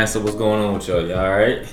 [0.00, 0.06] man.
[0.06, 1.06] So what's going on with y'all?
[1.06, 1.70] Y'all all right?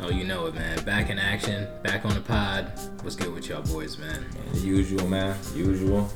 [0.00, 0.84] Oh, you know it, man.
[0.84, 2.72] Back in action, back on the pod.
[3.02, 4.26] What's good with y'all boys, man?
[4.52, 5.38] The usual, man.
[5.54, 6.10] Usual.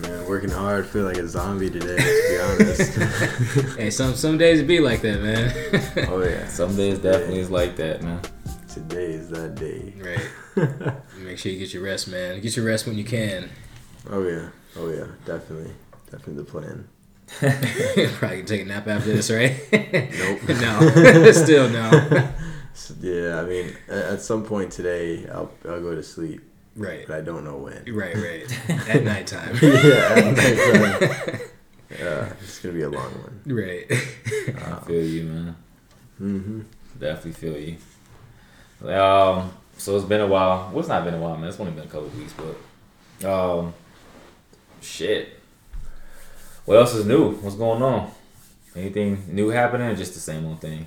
[0.00, 0.86] Man, working hard.
[0.86, 1.96] Feel like a zombie today.
[1.96, 2.98] To be honest.
[3.78, 6.08] hey, some some days it be like that, man.
[6.10, 6.48] oh yeah.
[6.48, 8.20] Some days definitely is like that, man.
[8.68, 9.94] Today is that day.
[9.96, 10.94] right.
[11.18, 12.40] Make sure you get your rest, man.
[12.40, 13.48] Get your rest when you can.
[14.08, 14.48] Oh yeah.
[14.76, 15.06] Oh yeah.
[15.24, 15.72] Definitely.
[16.10, 16.88] Definitely the plan.
[18.18, 19.56] Probably can take a nap after this, right?
[19.72, 20.48] Nope.
[20.60, 21.32] no.
[21.32, 21.90] Still no.
[23.00, 23.40] Yeah.
[23.40, 26.42] I mean, at some point today, I'll I'll go to sleep,
[26.76, 27.06] Right.
[27.06, 27.84] but I don't know when.
[27.94, 28.88] Right, right.
[28.88, 29.56] At nighttime.
[29.62, 30.14] yeah.
[30.16, 31.40] At nighttime.
[31.98, 32.32] Yeah.
[32.40, 33.40] It's gonna be a long one.
[33.46, 33.86] Right.
[33.90, 35.56] I feel you, man.
[36.20, 36.60] Mm-hmm.
[36.98, 37.76] Definitely feel you.
[38.92, 40.68] Um, so it's been a while.
[40.70, 41.48] Well, it's not been a while, man.
[41.48, 42.34] It's only been a couple of weeks,
[43.20, 43.74] but um,
[44.80, 45.39] shit.
[46.64, 47.32] What else is new?
[47.36, 48.10] What's going on?
[48.76, 49.88] Anything new happening?
[49.88, 50.86] Or just the same old thing?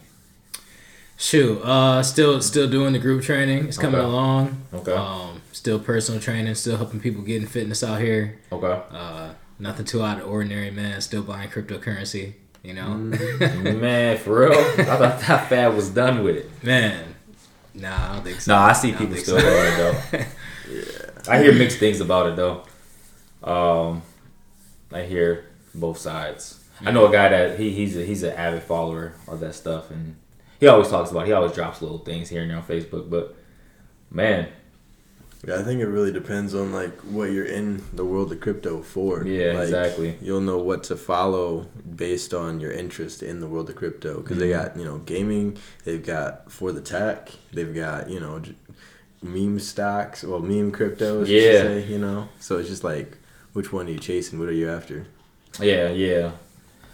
[1.17, 3.67] Shoot, uh, still still doing the group training.
[3.67, 4.05] It's coming Okay.
[4.09, 4.61] along.
[4.73, 4.93] Okay.
[4.93, 6.55] Um, still personal training.
[6.55, 8.39] Still helping people get in fitness out here.
[8.51, 8.81] Okay.
[8.91, 10.99] Uh, nothing too out of ordinary, man.
[11.01, 12.33] Still buying cryptocurrency.
[12.63, 14.53] You know, man, for real?
[14.57, 16.49] I thought that fad was done with it.
[16.63, 17.13] man.
[17.75, 18.53] Nah, I don't think so.
[18.53, 19.41] No, I see people still so.
[19.41, 20.17] doing it though.
[20.17, 21.09] yeah.
[21.33, 22.63] I hear mixed things about it though.
[23.43, 24.01] Um,
[24.93, 26.59] I hear both sides.
[26.85, 29.91] I know a guy that he he's a, he's an avid follower of that stuff,
[29.91, 30.15] and
[30.59, 31.25] he always talks about.
[31.27, 33.09] He always drops little things here and there on Facebook.
[33.09, 33.35] But
[34.11, 34.49] man,
[35.47, 38.81] Yeah, I think it really depends on like what you're in the world of crypto
[38.81, 39.25] for.
[39.25, 40.17] Yeah, Like, exactly.
[40.21, 44.37] You'll know what to follow based on your interest in the world of crypto because
[44.37, 44.67] they Mm-hmm.
[44.69, 48.55] got you know gaming, they've got for the tech, they've got you know j-
[49.21, 51.27] meme stocks, well meme cryptos.
[51.27, 51.61] Yeah.
[51.63, 52.29] say, you know.
[52.39, 53.17] So it's just like
[53.53, 54.39] which one are you chasing?
[54.39, 55.05] What are you after?
[55.59, 56.31] Yeah, yeah.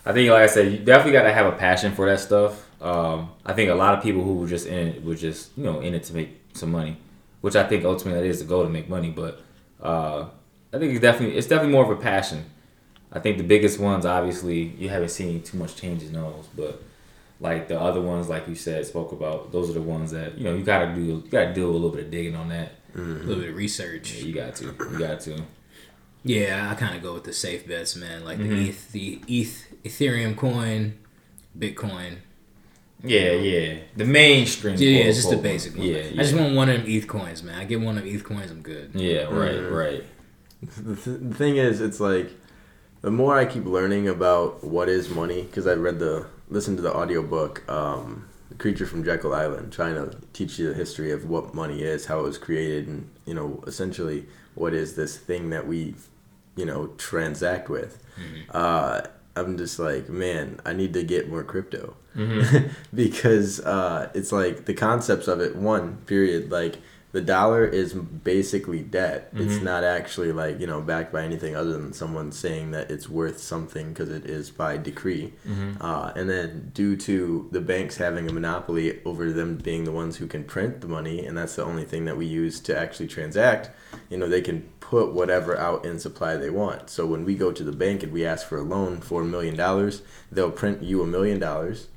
[0.06, 2.66] I think, like I said, you definitely got to have a passion for that stuff.
[2.82, 5.64] Um, I think a lot of people who were just in it were just you
[5.64, 6.98] know in it to make some money,
[7.42, 9.10] which I think ultimately that is the goal to make money.
[9.10, 9.42] But
[9.82, 10.30] uh,
[10.74, 12.46] I think it's definitely it's definitely more of a passion.
[13.12, 16.82] I think the biggest ones, obviously, you haven't seen too much changes in those, but
[17.40, 20.44] like the other ones, like you said, spoke about, those are the ones that you
[20.44, 21.02] know you gotta do.
[21.02, 22.74] You gotta do a little bit of digging on that.
[22.96, 24.14] A little bit of research.
[24.14, 24.66] Yeah, you got to.
[24.66, 25.42] You got to.
[26.24, 28.26] Yeah, I kind of go with the safe bets, man.
[28.26, 28.50] Like Mm-hmm.
[28.50, 30.98] the ETH, the ETH, Ethereum coin,
[31.58, 32.18] Bitcoin.
[33.02, 33.78] Yeah, yeah.
[33.96, 34.76] The mainstream.
[34.78, 35.88] Yeah, yeah, it's just the basic one.
[35.88, 37.58] Yeah, I just want one of them ETH coins, man.
[37.58, 38.92] I get one of them ETH coins, I'm good.
[38.94, 39.72] Yeah, right, Mhm.
[39.72, 40.04] right.
[40.62, 42.32] The, th- the thing is, it's like
[43.02, 46.84] the more I keep learning about what is money, because I read the listened to
[46.84, 51.30] the audiobook, um, "The Creature from Jekyll Island," trying to teach you the history of
[51.30, 54.26] what money is, how it was created, and you know, essentially,
[54.60, 55.96] what is this thing that we,
[56.56, 58.04] you know, transact with.
[58.52, 59.02] Uh,
[59.36, 61.96] I'm just like, man, I need to get more crypto
[62.94, 65.56] because uh, it's like the concepts of it.
[65.56, 66.76] One period, like
[67.12, 69.30] the dollar is basically debt.
[69.34, 73.10] It's not actually like you know backed by anything other than someone saying that it's
[73.10, 75.34] worth something because it is by decree.
[75.82, 80.18] Uh, and then due to the banks having a monopoly over them being the ones
[80.18, 83.08] who can print the money, and that's the only thing that we use to actually
[83.08, 83.72] transact.
[84.10, 86.90] You know, they can put whatever out in supply they want.
[86.90, 89.26] So when we go to the bank and we ask for a loan for a
[89.26, 91.88] million dollars, they'll print you a million dollars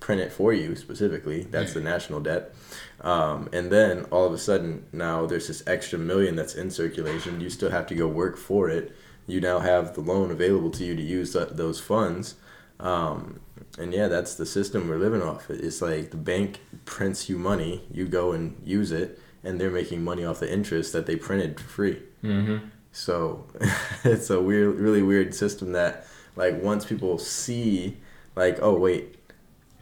[0.00, 1.42] print it for you specifically.
[1.42, 2.54] That's the national debt.
[3.00, 7.40] Um, and then all of a sudden, now there's this extra million that's in circulation.
[7.40, 8.94] You still have to go work for it.
[9.26, 12.36] You now have the loan available to you to use th- those funds.
[12.80, 13.40] Um,
[13.78, 15.50] and yeah, that's the system we're living off.
[15.50, 20.02] It's like the bank prints you money, you go and use it, and they're making
[20.02, 22.02] money off the interest that they printed for free.
[22.24, 22.66] Mm-hmm.
[22.92, 23.46] So
[24.04, 27.98] it's a weird, really weird system that, like, once people see,
[28.34, 29.17] like, oh wait,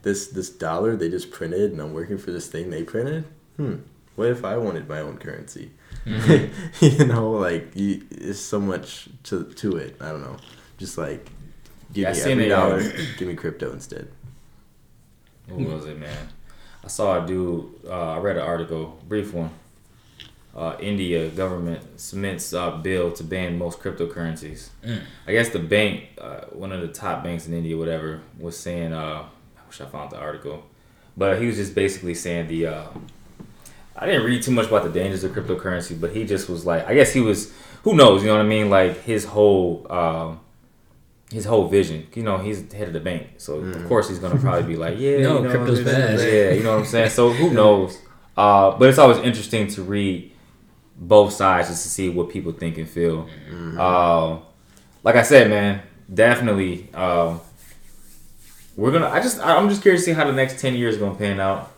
[0.06, 3.24] this this dollar they just printed, and I'm working for this thing they printed.
[3.56, 3.78] Hmm.
[4.14, 5.72] What if I wanted my own currency?
[6.06, 9.96] you know, like, you, there's so much to to it.
[10.00, 10.36] I don't know.
[10.78, 11.26] Just like,
[11.92, 12.82] give Yeah, me seen every it, uh, dollar,
[13.18, 14.08] give me crypto instead.
[15.48, 16.28] What was it, man?
[16.84, 17.68] I saw a dude.
[17.84, 19.50] Uh, I read an article, brief one.
[20.54, 24.68] Uh, India government cements uh, bill to ban most cryptocurrencies.
[24.84, 25.02] Mm.
[25.26, 28.92] I guess the bank, uh, one of the top banks in India, whatever, was saying.
[29.66, 30.64] Uh, I wish I found the article,
[31.16, 32.66] but he was just basically saying the.
[32.66, 32.84] Uh,
[33.98, 36.86] I didn't read too much about the dangers of cryptocurrency, but he just was like,
[36.86, 37.52] I guess he was.
[37.84, 38.22] Who knows?
[38.22, 38.70] You know what I mean?
[38.70, 39.86] Like his whole.
[39.90, 40.40] Um,
[41.32, 44.38] his whole vision, you know, he's head of the bank, so of course he's gonna
[44.38, 46.20] probably be like, "Yeah, No, you know, crypto's bad.
[46.20, 47.10] Yeah, you know what I'm saying.
[47.10, 47.98] So who knows?
[48.36, 50.30] Uh, but it's always interesting to read
[50.96, 53.28] both sides just to see what people think and feel.
[53.76, 54.42] Um,
[55.02, 55.82] like I said, man,
[56.14, 56.94] definitely.
[56.94, 57.40] Um,
[58.76, 59.08] we're gonna.
[59.08, 61.72] I just I'm just curious to see how the next ten years gonna pan out.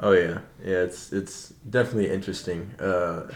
[0.00, 0.82] Oh yeah, yeah.
[0.82, 2.70] It's it's definitely interesting.
[2.80, 3.28] Uh,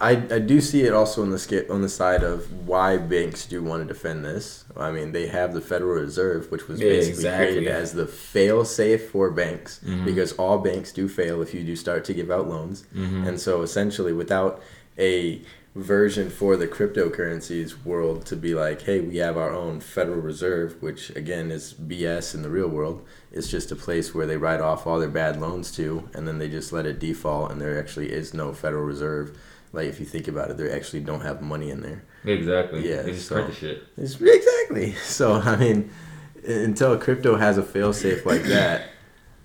[0.00, 3.46] I I do see it also on the sca- on the side of why banks
[3.46, 4.64] do want to defend this.
[4.76, 7.46] I mean, they have the Federal Reserve, which was Yeah, basically exactly.
[7.52, 10.04] created as the fail safe for banks Mhm.
[10.06, 12.84] because all banks do fail if you do start to give out loans.
[12.96, 13.26] Mhm.
[13.28, 14.62] And so essentially, without
[15.00, 15.42] a
[15.74, 20.80] version for the cryptocurrencies world to be like, hey, we have our own Federal Reserve,
[20.82, 23.06] which again is BS in the real world.
[23.32, 26.38] It's just a place where they write off all their bad loans to, and then
[26.38, 29.38] they just let it default, and there actually is no Federal Reserve.
[29.72, 32.02] Like if you think about it, they actually don't have money in there.
[32.24, 32.88] Exactly.
[32.88, 33.84] Yeah, They just so- the shit.
[33.96, 34.92] It's, exactly.
[35.04, 35.90] So I mean,
[36.44, 38.88] until crypto has a failsafe like that,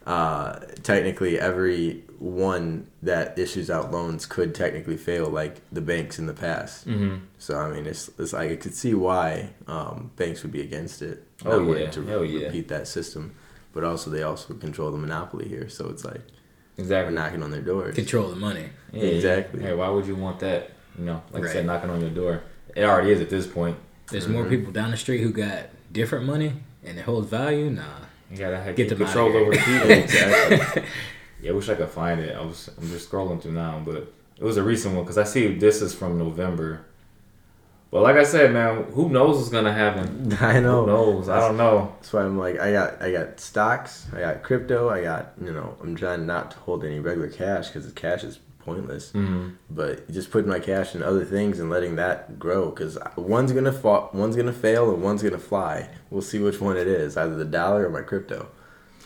[0.08, 6.26] uh, technically every one that issues out loans could technically fail, like the banks in
[6.28, 6.88] the past.
[6.88, 7.18] Mm-hmm.
[7.38, 11.02] So I mean, it's, it's like I could see why um, banks would be against
[11.02, 11.24] it.
[11.46, 11.92] Oh, not wanting yeah.
[11.92, 12.46] to Hell yeah.
[12.48, 13.36] repeat that system,
[13.74, 15.68] but also they also control the monopoly here.
[15.70, 16.22] So it's like
[16.78, 17.14] Exactly.
[17.16, 17.96] knocking on their doors.
[17.96, 18.70] Control the money.
[18.92, 19.62] Yeah, Exactly.
[19.62, 20.72] Hey, why would you want that?
[20.98, 22.44] You know, like I said, knocking on your door.
[22.76, 23.78] It already is at this point.
[24.12, 24.50] There's more Mhm.
[24.50, 26.54] people down the street who got different money
[26.84, 27.70] and it holds value.
[27.70, 27.84] Nah.
[28.32, 29.92] You gotta have Get get them control over the people.
[29.92, 30.84] exactly.
[31.46, 32.36] Yeah, I wish I could find it.
[32.36, 35.26] I was I'm just scrolling through now, but it was a recent one because I
[35.26, 36.84] see this is from November.
[37.92, 40.36] But like I said, man, who knows what's gonna happen?
[40.42, 40.86] I know.
[40.86, 41.30] Who knows?
[41.30, 41.94] I don't know.
[41.98, 45.54] That's why I'm like, I got, I got stocks, I got crypto, I got, you
[45.54, 49.12] know, I'm trying not to hold any regular cash because the cash is pointless.
[49.12, 49.50] Mm-hmm.
[49.70, 53.72] But just putting my cash in other things and letting that grow because one's gonna
[53.72, 55.90] fall, one's gonna fail, and one's gonna fly.
[56.10, 58.48] We'll see which one it is, either the dollar or my crypto.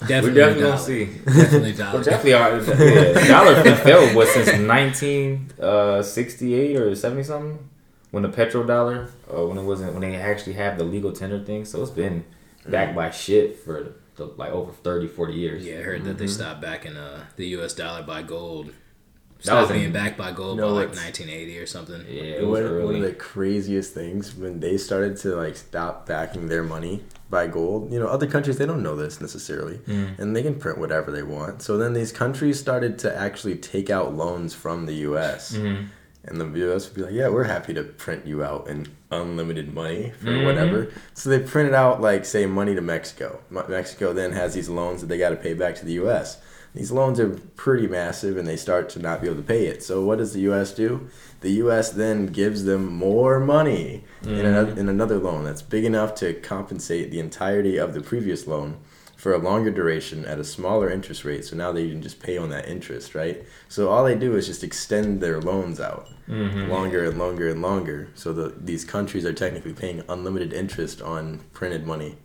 [0.08, 0.76] Definitely We're definitely dollar.
[0.76, 1.06] gonna see.
[1.26, 2.04] Definitely We dollar.
[2.04, 2.58] definitely are.
[2.58, 7.70] Yeah, the dollar been failed what since 1968 or 70 something
[8.12, 11.66] when the petrodollar uh, when it wasn't when they actually have the legal tender thing.
[11.66, 12.24] So it's been
[12.66, 15.66] backed by shit for the, like over 30, 40 years.
[15.66, 17.74] Yeah, I heard that they stopped backing uh, the U.S.
[17.74, 18.68] dollar by gold.
[18.68, 22.02] That Stopped was being backed by gold No, by like 1980 or something.
[22.10, 26.06] Yeah, it was One, one of the craziest things when they started to like stop
[26.06, 27.92] backing their money by gold.
[27.92, 30.18] You know, other countries they don't know this necessarily, Mm.
[30.20, 31.62] and they can print whatever they want.
[31.62, 35.56] So then these countries started to actually take out loans from the U.S.
[35.56, 35.86] Mhm.
[36.26, 36.88] And the U.S.
[36.88, 40.46] would be like, "Yeah, we're happy to print you out in unlimited money for Mhm.
[40.46, 43.40] whatever." So they printed out like say money to Mexico.
[43.70, 46.38] Mexico then has these loans that they got to pay back to the U.S.
[46.76, 49.82] These loans are pretty massive, and they start to not be able to pay it.
[49.84, 50.72] So what does the U.S.
[50.74, 51.10] do?
[51.42, 51.92] The U.S.
[51.92, 54.40] then gives them more money in, Mhm.
[54.46, 58.78] another, in another loan that's big enough to compensate the entirety of the previous loan
[59.18, 61.44] for a longer duration at a smaller interest rate.
[61.44, 63.44] So now they can just pay on that interest, right?
[63.68, 66.70] So all they do is just extend their loans out Mhm.
[66.70, 68.08] longer and longer and longer.
[68.16, 72.18] So the, these countries are technically paying unlimited interest on printed money.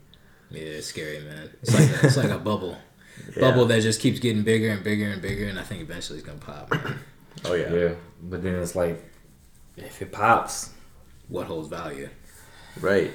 [0.50, 1.50] Yeah, it's scary, man.
[1.62, 2.76] It's like a, it's like a bubble,
[3.34, 3.40] Yeah.
[3.40, 6.26] bubble that just keeps getting bigger and bigger and bigger, and I think eventually it's
[6.26, 6.70] gonna pop.
[6.70, 6.98] Man.
[7.44, 7.72] Oh yeah.
[7.72, 9.02] Yeah, but then it's like
[9.76, 10.70] if it pops,
[11.28, 12.08] What holds value?
[12.80, 13.10] Right.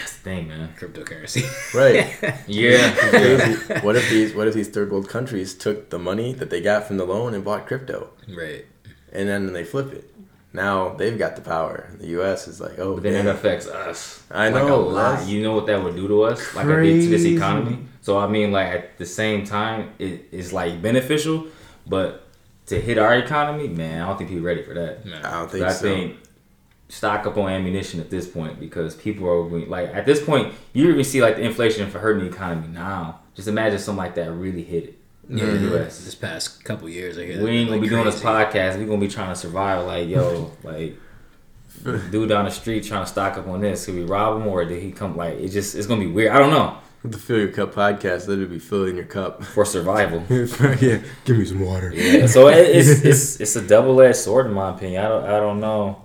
[0.00, 0.74] that's the thing, man.
[0.78, 1.44] Cryptocurrency.
[1.74, 2.14] Right.
[2.46, 2.94] Yeah.
[2.94, 3.74] Crazy.
[3.86, 6.86] what if these what if these third world countries took the money that they got
[6.86, 8.64] from the loan and bought crypto, right.
[9.12, 10.10] and then they flip it?
[10.52, 11.90] Now they've got the power.
[12.00, 12.48] The U.S.
[12.48, 14.22] is like, oh, But then it affects us.
[14.30, 15.26] I like know, a lot.
[15.28, 16.54] You know what that would do to us?
[16.54, 17.78] Like it did to this economy.
[18.08, 21.46] So I mean, like at the same time, it is like beneficial,
[21.86, 22.26] but
[22.68, 25.04] to hit our economy, man, I don't think people ready for that.
[25.04, 25.22] Man.
[25.22, 25.82] I don't think But I so.
[25.82, 26.16] think
[26.88, 30.54] stock up on ammunition at this point because people are going- like at this point
[30.72, 33.20] you even see like the inflation for hurting the economy now.
[33.34, 34.98] Just imagine something like that really hit it.
[35.28, 35.84] Yeah, in the mm-hmm.
[35.84, 38.78] this past couple years, I hear We ain't gonna like be doing this podcast.
[38.78, 39.84] We gonna be trying to survive.
[39.84, 40.96] Like yo, like
[42.10, 43.84] dude down the street trying to stock up on this.
[43.84, 45.14] Could we rob him or did he come?
[45.14, 46.32] Like it just it's gonna be weird.
[46.32, 49.42] I don't know the Fill Your Cup podcast, literally be filling your cup.
[49.44, 50.22] for survival.
[50.30, 51.92] yeah, give me some water.
[51.94, 55.04] Yeah, so it, it's it's it's a double edged sword in my opinion.
[55.04, 56.04] I don't I don't know.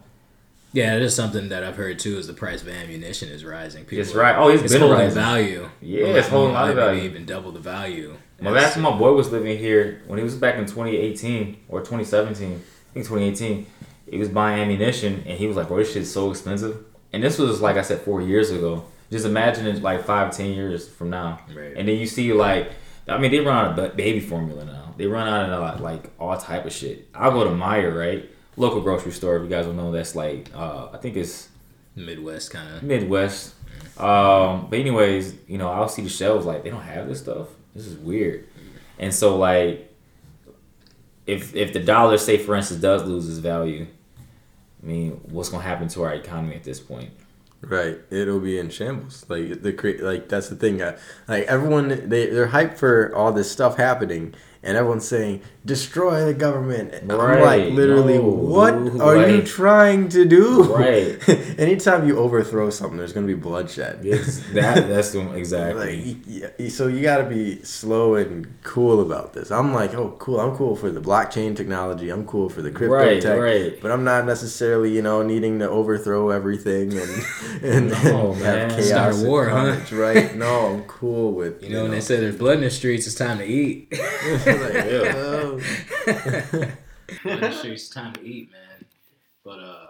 [0.72, 2.18] Yeah, it is something that I've heard too.
[2.18, 3.86] Is the price of ammunition is rising?
[3.86, 4.36] People It's right.
[4.36, 5.22] Oh, it's it's been holding rising.
[5.22, 5.70] value.
[5.82, 7.10] Yeah, A lot it's holding more a lot of maybe value.
[7.10, 8.16] Even double the value.
[8.42, 11.58] My It's- last time my boy was living here when he was back in 2018
[11.70, 13.66] or 2017, I think 2018.
[14.10, 16.78] He was buying ammunition and he was like, "Bro, this shit's so expensive."
[17.14, 18.84] And this was like I said four years ago.
[19.14, 21.40] Just imagine it like five, ten years from now.
[21.56, 21.78] Right.
[21.78, 22.72] And then you see like,
[23.08, 24.96] I mean, they run out of baby formula now.
[24.98, 27.10] They run out of uh, like all type of shit.
[27.14, 28.28] I'll go to Meijer, right?
[28.58, 29.36] Local grocery store.
[29.36, 31.50] If you guys don't know, that's like uh, I think it's
[31.96, 32.82] Midwest kind of.
[32.82, 33.54] Midwest.
[34.00, 37.50] Um, but anyways, you know, I'll see the shelves like they don't have this stuff.
[37.76, 38.48] This is weird.
[38.98, 39.94] And so like,
[41.28, 43.86] if if the dollar, say for instance, does lose its value,
[44.82, 47.12] I mean, what's gonna happen to our economy at this point?
[47.66, 49.26] Right, it'll be in shambles.
[49.30, 50.80] Like the like that's the thing.
[51.28, 56.34] Like everyone, they they're hyped for all this stuff happening, and everyone's saying destroy the
[56.34, 56.94] government.
[56.94, 60.64] I'm Right, like, literally, no, what are you trying to do?
[60.64, 61.18] Right.
[61.60, 64.00] Anytime you overthrow something, there's gonna be bloodshed.
[64.06, 66.18] It's that that's the exactly.
[66.60, 69.52] y- so you got to be slow and cool about this.
[69.52, 70.40] I'm like, oh, cool.
[70.40, 72.10] I'm cool for the blockchain technology.
[72.10, 73.40] I'm cool for the crypto Right, tech.
[73.40, 73.82] right.
[73.82, 77.26] But I'm not necessarily, you know, needing to overthrow everything and
[77.64, 78.70] and, No, and man.
[78.70, 78.88] have chaos.
[78.88, 79.78] Start a war, huh?
[79.94, 80.36] Right?
[80.36, 81.64] No, I'm cool with.
[81.64, 83.88] You know, when they say there's blood in the streets, it's time to eat.
[84.60, 85.60] Like, oh.
[87.24, 88.86] blood in the it's time to eat, man.
[89.44, 89.88] But uh,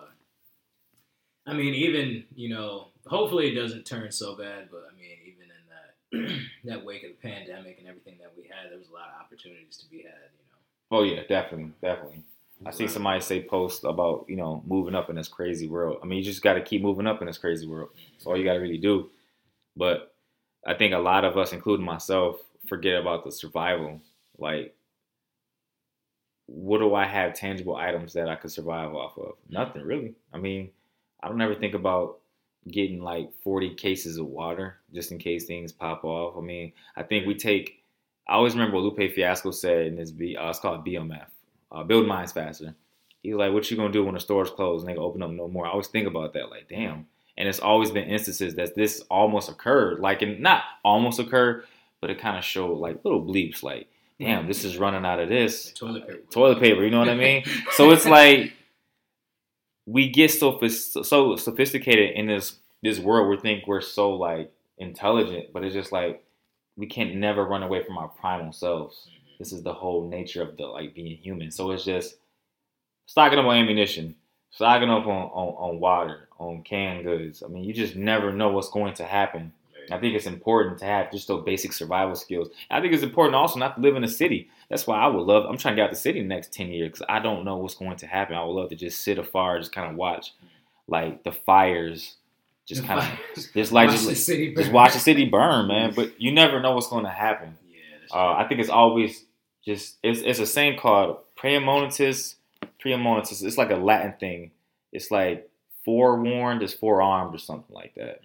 [1.46, 4.70] I mean, even you know, hopefully it doesn't turn so bad.
[4.72, 8.44] But I mean, even in that that wake of the pandemic and everything that we
[8.44, 10.32] had, there was a lot of opportunities to be had.
[10.34, 11.00] You know.
[11.00, 12.24] Oh yeah, definitely, definitely.
[12.66, 16.00] I see somebody say post about you know moving up in this crazy world.
[16.02, 17.90] I mean, you just got to keep moving up in this crazy world.
[18.14, 19.10] That's all you got to really do.
[19.76, 20.14] But
[20.66, 24.02] I think a lot of us, including myself, forget about the survival.
[24.44, 24.76] Like,
[26.46, 29.34] what do I have tangible items that I could survive off of?
[29.50, 30.14] Nothing really.
[30.34, 30.70] I mean,
[31.22, 32.20] I don't ever think about
[32.70, 36.36] getting like 40 cases of water just in case things pop off.
[36.38, 37.84] I mean, I think we take.
[38.28, 40.12] I always remember what Lupe Fiasco said in this.
[40.12, 41.28] B, uh, it's called BMF,
[41.72, 42.76] uh, Build Minds Faster.
[43.22, 45.48] He's like, "What you gonna do when the store's close and they open up no
[45.48, 46.50] more?" I always think about that.
[46.50, 47.08] Like, damn.
[47.38, 50.00] And it's always been instances that this almost occurred.
[50.00, 51.66] Like, and not almost occurred,
[52.00, 53.64] but it kind of showed like little bleeps.
[53.64, 53.88] Like,
[54.20, 56.20] damn, this is running out of this Toilet paper.
[56.32, 56.84] toilet paper.
[56.84, 57.44] You know what I mean?
[57.72, 58.54] so it's like
[59.86, 63.30] we get so so sophisticated in this this world.
[63.30, 66.24] We think we're so like intelligent, but it's just like
[66.76, 69.08] we can't never run away from our primal selves.
[69.10, 69.34] Mm-hmm.
[69.40, 71.52] This is the whole nature of the like being human.
[71.52, 72.16] So it's just
[73.06, 74.16] stocking up on ammunition,
[74.52, 77.44] stocking up on, on, on water, on canned goods.
[77.44, 79.54] I mean, you just never know what's going to happen.
[79.92, 82.50] I think it's important to have just those basic survival skills.
[82.72, 84.50] I think it's important also not to live in a city.
[84.70, 85.46] That's why I would love.
[85.46, 87.44] I'm trying to get out the city in the next ten years because I don't
[87.46, 88.36] know what's going to happen.
[88.36, 90.34] I would love to just sit afar, just kind of watch,
[90.88, 92.16] like the fires,
[92.66, 93.08] just kind of
[93.54, 94.74] just like Watch just, the city just burn.
[94.74, 95.94] watch the city burn, man.
[95.96, 97.58] But you never know what's going to happen.
[97.70, 99.26] Yeah, Uh, I think it's always
[99.66, 102.36] just it's it's a saying called praemonitus.
[102.84, 103.44] Praemonitus.
[103.44, 104.52] It's like a Latin thing.
[104.92, 105.50] It's like
[105.86, 108.22] forewarned is forearmed or something like that.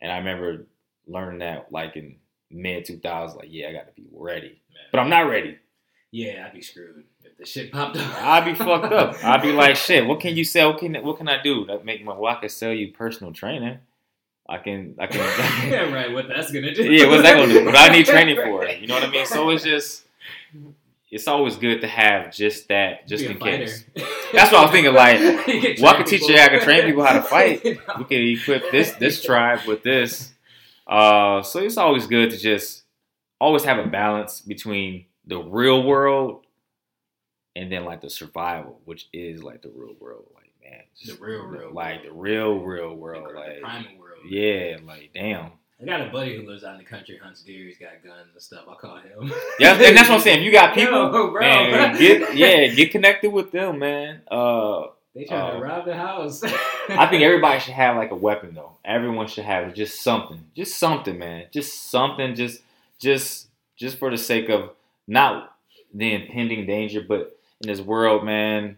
[0.00, 0.66] And I remember
[1.06, 2.16] learning that like in
[2.50, 3.36] mid 2000s.
[3.36, 4.84] Like, yeah, I got to be ready, Man.
[4.92, 5.58] but I'm not ready.
[6.12, 8.22] Yeah, I'd be screwed if the shit popped up.
[8.22, 9.16] I'd be fucked up.
[9.24, 10.06] I'd be like, shit.
[10.06, 10.70] What can you sell?
[10.70, 12.14] What can what can I do that make my?
[12.16, 13.78] Well, I can sell you personal training.
[14.48, 15.18] I can I can.
[15.70, 16.12] yeah, right.
[16.12, 16.90] What that's gonna do?
[16.90, 17.64] yeah, what's that gonna do?
[17.64, 18.80] But I need training for it.
[18.80, 19.26] You know what I mean?
[19.26, 20.04] So it's just,
[21.10, 23.84] it's always good to have just that, just in case.
[24.32, 24.94] That's what I was thinking.
[24.94, 25.18] Like,
[25.80, 26.38] well, I can teach you.
[26.38, 27.62] I can train people how to fight.
[27.64, 30.32] We can equip this this tribe with this.
[30.86, 32.84] Uh, so it's always good to just
[33.40, 36.44] always have a balance between the real world
[37.54, 40.26] and then like the survival, which is like the real world.
[40.34, 42.06] Like, man, The real, real like world.
[42.06, 43.24] the real, real world.
[43.24, 44.18] gr- the Like, primal world.
[44.28, 45.52] yeah, like damn.
[45.80, 47.66] I got a buddy who lives out in the country, hunts deer.
[47.66, 48.64] He's got guns and stuff.
[48.66, 49.30] I call him.
[49.58, 50.42] Yeah, and that's what I'm saying.
[50.42, 51.40] You got people, Yo, bro.
[51.40, 54.22] man, get yeah, get connected with them, man.
[54.30, 54.84] Uh,
[55.16, 56.44] They trying Uh, to rob the house.
[56.44, 58.72] I think everybody should have like a weapon though.
[58.84, 62.60] Everyone should have just something, just something, man, just something, just,
[62.98, 64.72] just, just for the sake of
[65.08, 65.56] not
[65.94, 68.76] the impending danger, but in this world, man.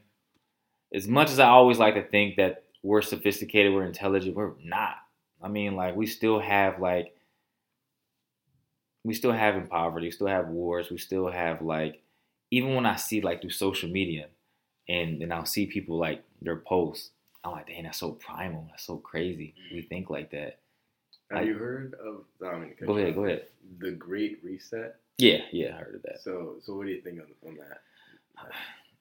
[0.95, 4.95] As much as I always like to think that we're sophisticated, we're intelligent, we're not.
[5.43, 7.15] I mean, like we still have like
[9.03, 12.01] we still have in poverty, we still have wars, we still have like
[12.53, 14.27] even when I see like through social media
[14.89, 17.11] and and I'll see people like their posts,
[17.45, 19.55] I'm like, dang, that's so primal, that's so crazy.
[19.73, 20.59] We think like that.
[21.31, 22.25] Have you heard of?
[22.47, 23.47] I mean, Go ahead, go ahead.
[23.81, 24.97] The Great Reset.
[25.19, 26.21] Yeah, yeah, I heard of that.
[26.23, 27.81] So, so what do you think on, on that?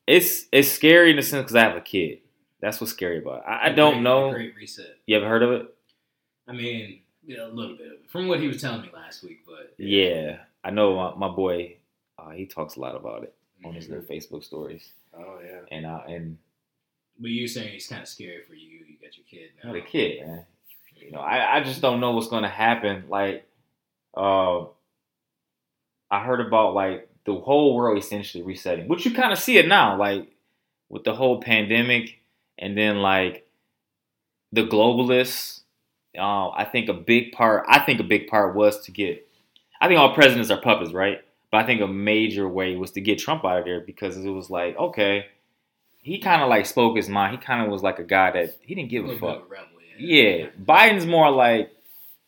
[0.05, 2.19] It's it's scary in the sense because I have a kid.
[2.59, 3.43] That's what's scary about it.
[3.47, 4.31] I, I don't Great- know.
[4.31, 4.97] Great reset.
[5.05, 5.73] You ever heard of it?
[6.47, 8.09] I mean, yeah, a little bit of it.
[8.09, 11.77] from what he was telling me last week, but Yeah, I know my, my boy.
[12.17, 13.89] Uh, he talks a lot about it on his Mhm.
[13.91, 15.59] little Facebook stories, Oh yeah.
[15.71, 16.37] and I and
[17.19, 18.79] But you're saying it's kind of scary for you.
[18.87, 19.73] You got your kid now.
[19.73, 20.45] a kid, man.
[20.95, 23.05] You know, I, I just don't know what's gonna happen.
[23.09, 23.47] Like,
[24.15, 24.65] uh,
[26.09, 29.67] I heard about like the whole world essentially resetting, which you kind of see it
[29.67, 30.31] now, like
[30.89, 32.19] with the whole pandemic,
[32.57, 33.47] and then like
[34.51, 35.61] the globalists.
[36.17, 37.65] Uh, I think a big part.
[37.67, 39.27] I think a big part was to get.
[39.79, 41.21] I think all presidents are puppets, right?
[41.51, 44.29] But I think a major way was to get Trump out of there because it
[44.29, 45.27] was like, okay,
[46.07, 47.33] he kind of like spoke his mind.
[47.33, 49.39] He kind of was like a guy that he didn't give a bit fuck.
[49.39, 51.71] a rebel, Yeah, Biden's more like,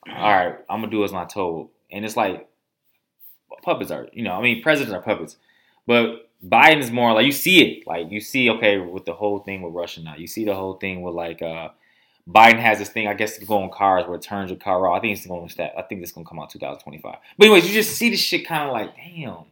[0.06, 2.50] all right, I'm gonna do as I'm told, and it's like
[3.64, 5.38] puppets are, you know, I mean, presidents are puppets,
[5.88, 9.40] but Biden is more like you see it, like you see, okay, with the whole
[9.40, 11.70] thing with Russia now, you see the whole thing with like uh
[12.30, 14.88] Biden has this thing, I guess, to go on cars where it turns your car
[14.88, 14.98] off.
[14.98, 15.74] I think it's going to stat.
[15.76, 17.16] I think it's going to come out 2025.
[17.38, 19.46] But anyways, you just see this shit kind of like, damn.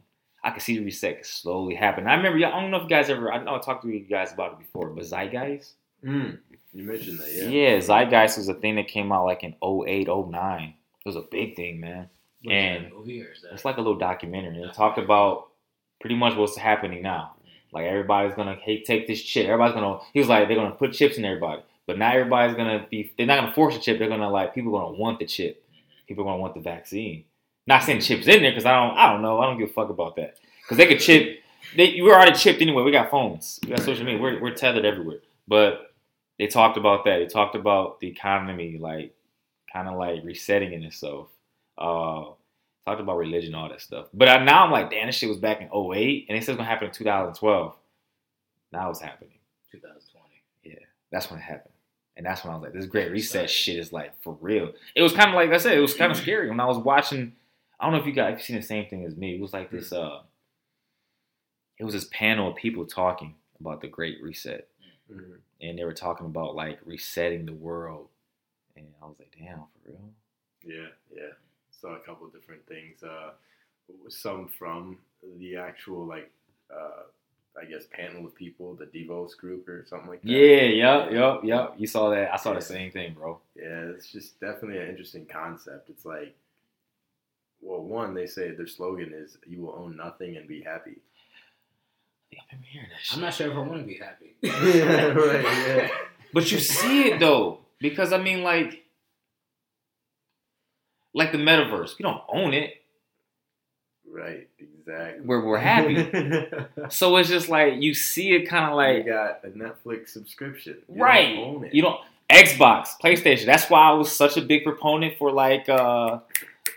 [0.48, 2.06] I can see the reset slowly happen.
[2.06, 4.00] I remember, I don't know if you guys ever, I know I talked to you
[4.00, 5.72] guys about it before, but Zeitgeist.
[6.02, 6.38] Mm,
[6.72, 7.48] you mentioned that, yeah.
[7.48, 10.62] Yeah, Zeitgeist was a thing that came out like in 08, 09.
[10.62, 12.08] It was a big thing, man.
[12.44, 13.52] Was And that movie or is that?
[13.52, 14.62] It's like a little documentary.
[14.62, 15.48] It talked about
[16.00, 17.34] pretty much what's happening now.
[17.70, 19.46] Like everybody's gonna hey, take this chip.
[19.46, 19.98] Everybody's gonna.
[20.14, 23.12] He was like they're gonna put chips in everybody, but not everybody's gonna be.
[23.18, 23.98] They're not gonna force a chip.
[23.98, 25.62] They're gonna like people are gonna want the chip.
[26.06, 27.24] People are gonna want the vaccine.
[27.68, 28.96] Not saying chips in there because I don't.
[28.96, 29.40] I don't know.
[29.40, 31.40] I don't give a fuck about that because they could chip.
[31.76, 32.82] They we're already chipped anyway.
[32.82, 33.60] We got phones.
[33.62, 34.18] We got social media.
[34.18, 35.18] We're we're tethered everywhere.
[35.46, 35.92] But
[36.38, 37.18] they talked about that.
[37.18, 39.14] They talked about the economy, like
[39.70, 41.28] kind of like resetting in itself.
[41.76, 42.30] Uh,
[42.86, 44.06] talked about religion, all that stuff.
[44.14, 46.52] But I, now I'm like, damn, this shit was back in 08, and they said
[46.52, 47.76] it's gonna happen in 2012.
[48.72, 49.34] Now it's happening.
[49.70, 50.24] 2020.
[50.64, 51.74] Yeah, That's when it happened.
[52.16, 54.72] And that's when I was like, this great reset shit is like for real.
[54.96, 56.78] It was kind of like I said, it was kind of scary when I was
[56.78, 57.34] watching.
[57.80, 59.34] I don't know if you guys have seen the same thing as me.
[59.34, 59.92] It was like this.
[59.92, 60.22] uh
[61.78, 64.68] It was this panel of people talking about the Great Reset,
[65.10, 65.40] Mhm.
[65.60, 68.08] and they were talking about like resetting the world.
[68.76, 70.12] And I was like, damn, for real.
[70.62, 71.32] Yeah, yeah.
[71.70, 73.02] Saw a couple of different things.
[73.02, 73.32] Uh,
[74.08, 74.98] some from
[75.38, 76.30] the actual like,
[76.70, 77.04] uh,
[77.60, 80.28] I guess panel of people, the Davos group or something like that.
[80.30, 81.74] Yeah, yep, yep, yep.
[81.76, 82.32] You saw that.
[82.32, 83.40] I saw the same thing, bro.
[83.56, 85.90] Yeah, it's just definitely an interesting concept.
[85.90, 86.36] It's like,
[87.60, 90.98] well, one they say their slogan is "You will own nothing and be happy."
[92.30, 93.16] Yeah, I've been hearing that shit.
[93.16, 94.36] I'm not sure if I want to be happy.
[94.42, 95.42] yeah, right.
[95.42, 95.88] Yeah.
[96.32, 98.84] But you see it though, because I mean, like,
[101.14, 102.74] like the metaverse, we don't own it.
[104.10, 104.48] Right.
[104.58, 105.26] Exactly.
[105.26, 106.48] We're we're happy.
[106.88, 110.78] so it's just like you see it, kind of like you got a Netflix subscription.
[110.88, 111.36] You right.
[111.36, 111.74] Don't own it.
[111.74, 113.46] You don't Xbox, PlayStation.
[113.46, 116.18] That's why I was such a big proponent for like uh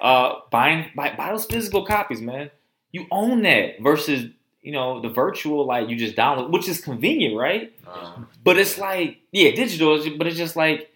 [0.01, 2.49] uh buying buy, buy those physical copies, man.
[2.91, 4.25] You own that versus
[4.61, 7.73] you know the virtual like you just download, which is convenient, right?
[7.87, 10.89] Uh, But it's like yeah, digital, but it's just like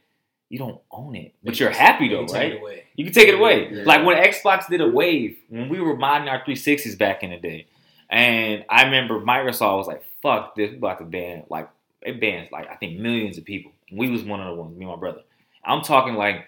[0.50, 2.52] you don't own it, but you're happy though, You take right?
[2.54, 2.84] it away.
[2.96, 3.70] You can take it away.
[3.72, 3.84] Yeah.
[3.86, 7.38] Like when Xbox did a wave, when we were modding our 360s back in the
[7.38, 7.68] day.
[8.10, 11.68] And I remember Microsoft was like, fuck this, we about to ban, like,
[12.04, 13.72] it bans, like, I think millions of people.
[13.92, 15.22] We was one of the ones, me and my brother.
[15.64, 16.46] I'm talking like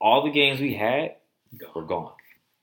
[0.00, 1.16] all the games we had
[1.74, 1.86] were Gone.
[1.86, 2.12] gone.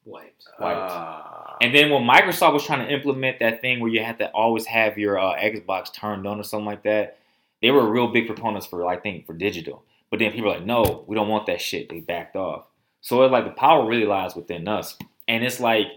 [0.06, 0.44] Wiped.
[0.60, 0.80] Wiped.
[0.80, 1.58] ah.
[1.62, 4.66] And then when Microsoft was trying to implement that thing where you had to always
[4.66, 7.18] have your uh, Xbox turned on or something like that,
[7.62, 9.84] they were real big proponents for, I think, for digital.
[10.10, 11.88] But then people were like, no, we don't want that shit.
[11.90, 12.66] They backed off.
[13.02, 14.98] So it's like the power really lies within us.
[15.28, 15.88] And it's like,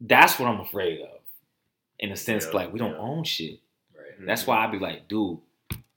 [0.00, 1.08] that's what I'm afraid of.
[2.00, 2.98] In a sense, Yeah, like, we don't yeah.
[2.98, 3.60] own shit.
[3.96, 4.26] Right.
[4.26, 5.38] That's why I'd be like, dude,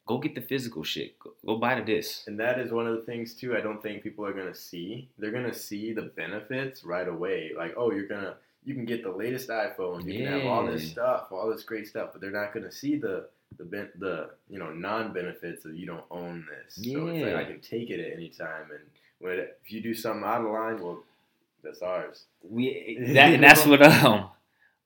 [0.05, 1.17] go get the physical shit.
[1.19, 2.27] Go, go buy the disc.
[2.27, 3.55] And that is one of the things too.
[3.55, 5.09] I don't think people are gonna see.
[5.17, 7.51] They're gonna see the benefits right away.
[7.55, 10.05] Like, oh, you're gonna you can get the latest iPhone.
[10.11, 12.09] You can have all this stuff, all this great stuff.
[12.11, 15.85] But they're not gonna see the the ben- the you know non benefits of you
[15.85, 16.77] don't own this.
[16.77, 16.97] Yeah.
[16.97, 17.39] So it's like Yeah.
[17.39, 18.69] I can take it at any time.
[18.71, 18.81] And
[19.19, 21.03] when if you do something out of line, well,
[21.63, 22.25] that's ours.
[22.47, 24.29] We that, and that's what um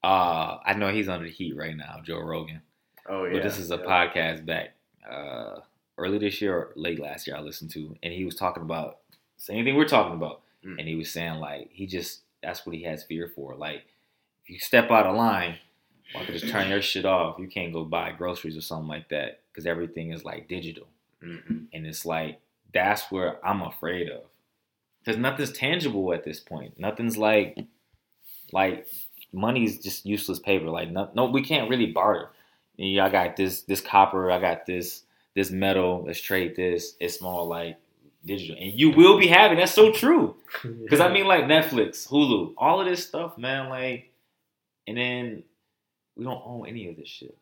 [0.04, 2.62] uh I know he's under the heat right now, Joe Rogan.
[3.08, 3.34] Oh yeah.
[3.34, 3.84] But this is a yeah.
[3.84, 4.76] podcast back
[5.10, 5.62] uh,
[5.98, 9.00] early this year or late last year I listened to, and he was talking about
[9.38, 10.78] same thing we're talking about, Mm.
[10.80, 13.56] and he was saying like he just that's what he has fear for.
[13.56, 13.84] Like
[14.44, 15.56] if you step out of line,
[16.16, 17.40] I could just turn your shit off.
[17.40, 20.88] You can't go buy groceries or something like that because everything is like digital,
[21.24, 21.68] Mhm.
[21.72, 22.40] and it's like
[22.74, 24.24] that's where I'm afraid of
[25.00, 26.78] because nothing's tangible at this point.
[26.78, 27.58] Nothing's like
[28.52, 28.88] like
[29.32, 30.70] money's just useless paper.
[30.70, 32.30] Like no, no we can't really barter.
[32.82, 35.04] Yeah, I got this this copper, I got this
[35.36, 36.96] this metal, let's trade this.
[37.00, 37.78] It's more like
[38.26, 38.56] digital.
[38.58, 40.36] And you will be having that's so true.
[40.64, 44.12] Because I mean like Netflix, Hulu, all of this stuff, man, like
[44.88, 45.44] and then
[46.16, 47.38] we don't own any of this shit.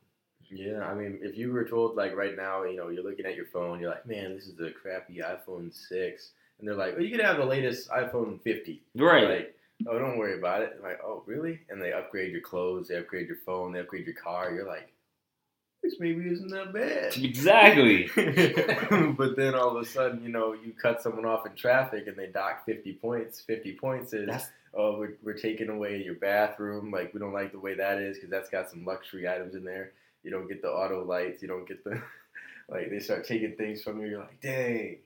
[0.50, 3.36] Yeah, I mean, if you were told like right now, you know, you're looking at
[3.36, 7.02] your phone, you're like, man, this is a crappy iPhone six, and they're like, oh,
[7.02, 8.82] you could have the latest iPhone 50.
[8.96, 9.30] Right.
[9.30, 9.56] Like,
[9.88, 10.74] oh, don't worry about it.
[10.78, 11.60] I'm like, oh, really?
[11.70, 14.52] And they upgrade your clothes, they upgrade your phone, they upgrade your car.
[14.52, 14.92] You're like,
[15.84, 17.16] this maybe isn't that bad.
[17.18, 18.10] Exactly.
[19.18, 22.18] but then all of a sudden, you know, you cut someone off in traffic and
[22.18, 23.42] they dock 50 points.
[23.42, 26.92] 50 points is, That's oh, we're, we're taking away your bathroom.
[26.92, 29.64] Like, we don't like the way that is because that's got some luxury items in
[29.64, 29.92] there.
[30.24, 31.42] You don't get the auto lights.
[31.42, 32.02] You don't get the,
[32.70, 34.08] like, they start taking things from you.
[34.08, 34.98] You're like, dang.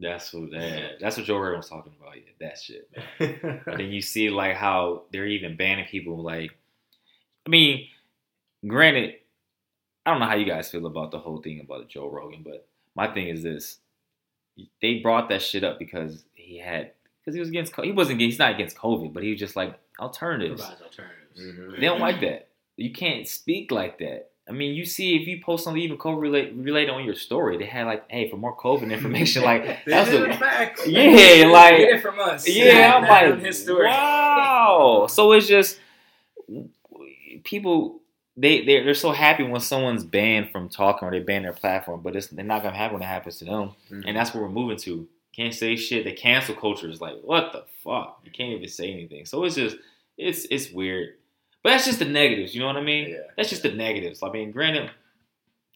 [0.00, 2.14] That's what that, that's what Joe Rogan was talking about.
[2.16, 2.88] Yeah, that shit.
[3.64, 6.22] But then you see like how they're even banning people.
[6.22, 6.52] Like,
[7.44, 7.88] I mean,
[8.64, 9.16] granted,
[10.08, 12.66] I don't know how you guys feel about the whole thing about Joe Rogan, but
[12.94, 13.78] my thing is this:
[14.80, 18.32] they brought that shit up because he had because he was against he wasn't against,
[18.34, 20.62] he's not against COVID, but he was just like alternatives.
[20.62, 21.40] Provides alternatives.
[21.40, 21.80] Mhm.
[21.80, 22.48] They don't like that.
[22.76, 24.30] You can't speak like that.
[24.48, 27.58] I mean, you see, if you post something even COVID relate, related on your story,
[27.58, 30.86] they had like, hey, for more COVID information, like that's a, it facts.
[30.86, 32.48] yeah, like Get it from us.
[32.48, 33.84] yeah, I'm like, on his story.
[33.86, 35.06] wow.
[35.10, 35.78] So it's just
[37.44, 38.00] people
[38.40, 42.00] they they're, they're so happy when someone's banned from talking or they ban their platform,
[42.02, 44.04] but it's they're not gonna happen when it happens to them, Mhm.
[44.06, 45.08] and that's what we're moving to.
[45.34, 46.04] Can't say shit.
[46.04, 48.20] The cancel culture is like, what the fuck?
[48.24, 49.24] You can't even say anything.
[49.24, 49.76] So it's just
[50.16, 51.14] it's it's weird,
[51.62, 52.54] but that's just the negatives.
[52.54, 53.10] You know what I mean?
[53.10, 53.16] Yeah.
[53.36, 54.22] That's just the negatives.
[54.22, 54.90] I mean, granted,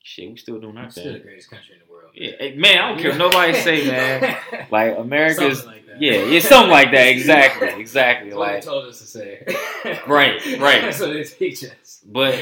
[0.02, 1.02] shit, we still doing our thing.
[1.04, 2.10] still the greatest country in the world.
[2.14, 4.36] Yeah, hey, man, I don't care nobody say, man.
[4.70, 7.06] Like America's, like yeah, it's something like that.
[7.08, 8.30] Exactly, exactly.
[8.30, 9.46] That's what they Like, told us to say.
[10.06, 10.82] Right, right.
[10.82, 12.02] That's what they teach us.
[12.06, 12.36] but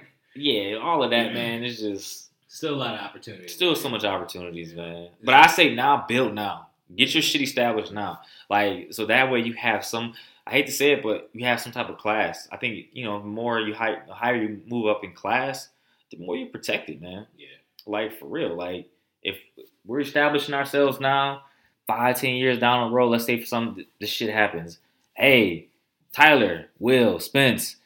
[0.34, 3.52] yeah, all of that, man, is just Still a lot of opportunities.
[3.54, 5.08] still so much opportunities, man.
[5.22, 6.68] But I say now, build now.
[6.94, 8.20] Get your shit established now.
[8.48, 10.14] Like so that way you have some.
[10.46, 12.48] I hate to say it, but you have some type of class.
[12.52, 15.68] I think you know the more you high, the higher you move up in class,
[16.10, 17.26] the more you're protected, man.
[17.36, 17.48] Yeah.
[17.86, 18.54] Like for real.
[18.56, 18.88] Like
[19.22, 19.36] if
[19.84, 21.42] we're establishing ourselves now,
[21.86, 24.78] five, ten years down the road, let's say for some this shit happens.
[25.14, 25.68] Hey,
[26.12, 27.76] Tyler, Will, Spence,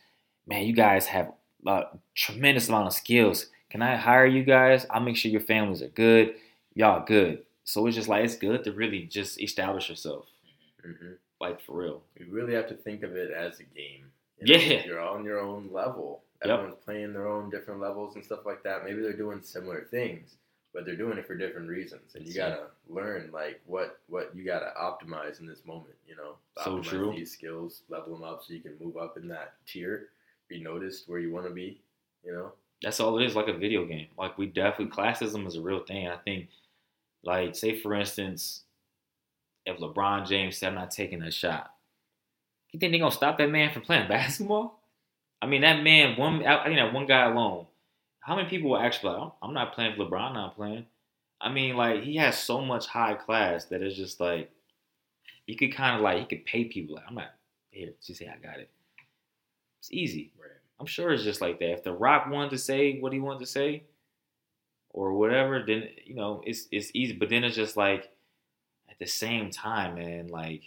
[0.46, 1.32] man, you guys have
[1.66, 1.84] a
[2.14, 3.46] tremendous amount of skills.
[3.70, 4.86] Can I hire you guys?
[4.90, 6.34] I'll make sure your families are good.
[6.74, 7.42] Y'all good.
[7.64, 10.26] So it's just like it's good to really just establish yourself,
[10.84, 11.18] Mhm.
[11.40, 12.02] like for real.
[12.18, 14.10] You really have to think of it as a game.
[14.40, 14.84] You know, Yeah.
[14.86, 16.22] You're on your own level.
[16.42, 16.50] Yep.
[16.50, 18.84] Everyone's playing their own different levels and stuff like that.
[18.84, 20.36] Maybe they're doing similar things,
[20.72, 22.14] but they're doing it for different reasons.
[22.14, 25.94] And you gotta learn like what what you gotta optimize in this moment.
[26.06, 27.12] You know, So optimize true.
[27.16, 30.08] these skills, level them up so you can move up in that tier,
[30.48, 31.80] be noticed where you want to be.
[32.24, 32.52] You know.
[32.82, 34.08] That's all it is, like a video game.
[34.16, 36.08] Like we definitely classism is a real thing.
[36.08, 36.48] I think,
[37.22, 38.62] like, say for instance,
[39.66, 41.70] if LeBron James said I'm not taking a shot,
[42.72, 44.80] you think they gonna stop that man from playing basketball?
[45.42, 47.66] I mean, that man, one, I think that one guy alone.
[48.30, 50.86] How many people will actually like, I'm not playing for LeBron I'm not playing?
[51.40, 54.52] I mean, like he has so much high class that it's just like
[55.48, 57.32] you could kind of like he could pay people like I'm not
[57.72, 57.90] here.
[58.06, 58.70] Just say I got it.
[59.80, 60.30] It's easy.
[60.40, 60.52] Right.
[60.78, 61.72] I'm sure it's just like that.
[61.72, 63.82] If The Rock wanted to say what he wanted to say,
[64.90, 67.14] or whatever, then you know it's it's easy.
[67.14, 68.12] But then it's just like
[68.88, 70.28] at the same time, man.
[70.28, 70.62] Like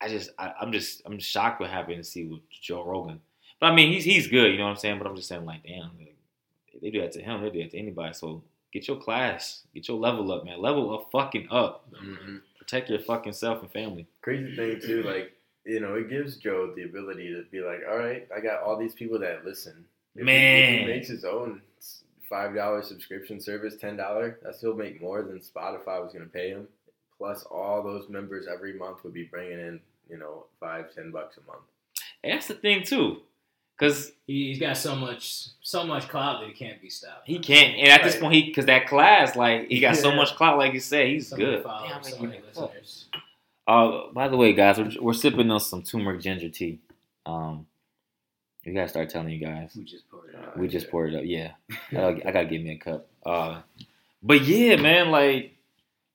[0.00, 3.18] I just I, I'm just I'm shocked what happened to see with Joe Rogan.
[3.60, 4.98] But I mean he's he's good, you know what I'm saying.
[4.98, 6.14] But I'm just saying like damn, like,
[6.80, 8.14] they do that to him, they do that to anybody.
[8.14, 8.42] So
[8.72, 10.60] get your class, get your level up, man.
[10.60, 11.90] Level up, fucking up.
[11.92, 12.42] Mhm.
[12.58, 14.06] Protect your fucking self and family.
[14.22, 15.32] Crazy thing too, like
[15.64, 18.78] you know, it gives Joe the ability to be like, all right, I got all
[18.78, 19.84] these people that listen.
[20.14, 20.78] If he- Man.
[20.80, 21.60] he makes his own
[22.28, 26.50] five dollar subscription service, ten dollar, that still make more than Spotify was gonna pay
[26.50, 26.68] him.
[27.18, 31.36] Plus, all those members every month would be bringing in, you know, five, ten bucks
[31.36, 31.64] a month.
[32.22, 33.22] And that's the thing too,
[33.78, 37.26] because He, he's got so much so much clout that he can't be stopped.
[37.26, 40.34] He can't, and at this point, he because that class, like he got so much
[40.34, 41.62] clout, like you said, he's So good.
[41.62, 43.06] followers, Damn, so many listeners.
[43.66, 46.80] Uh, by the way, guys, we're, we're sipping on some turmeric ginger tea.
[47.26, 47.66] Um,
[48.64, 49.72] we gotta start telling you guys.
[49.76, 50.58] We just poured it out.
[50.58, 50.90] We just yeah.
[50.90, 51.24] poured it up.
[51.24, 51.50] Yeah,
[51.90, 53.06] I gotta, I gotta give me a cup.
[53.24, 53.60] Uh,
[54.22, 55.54] but yeah, man, like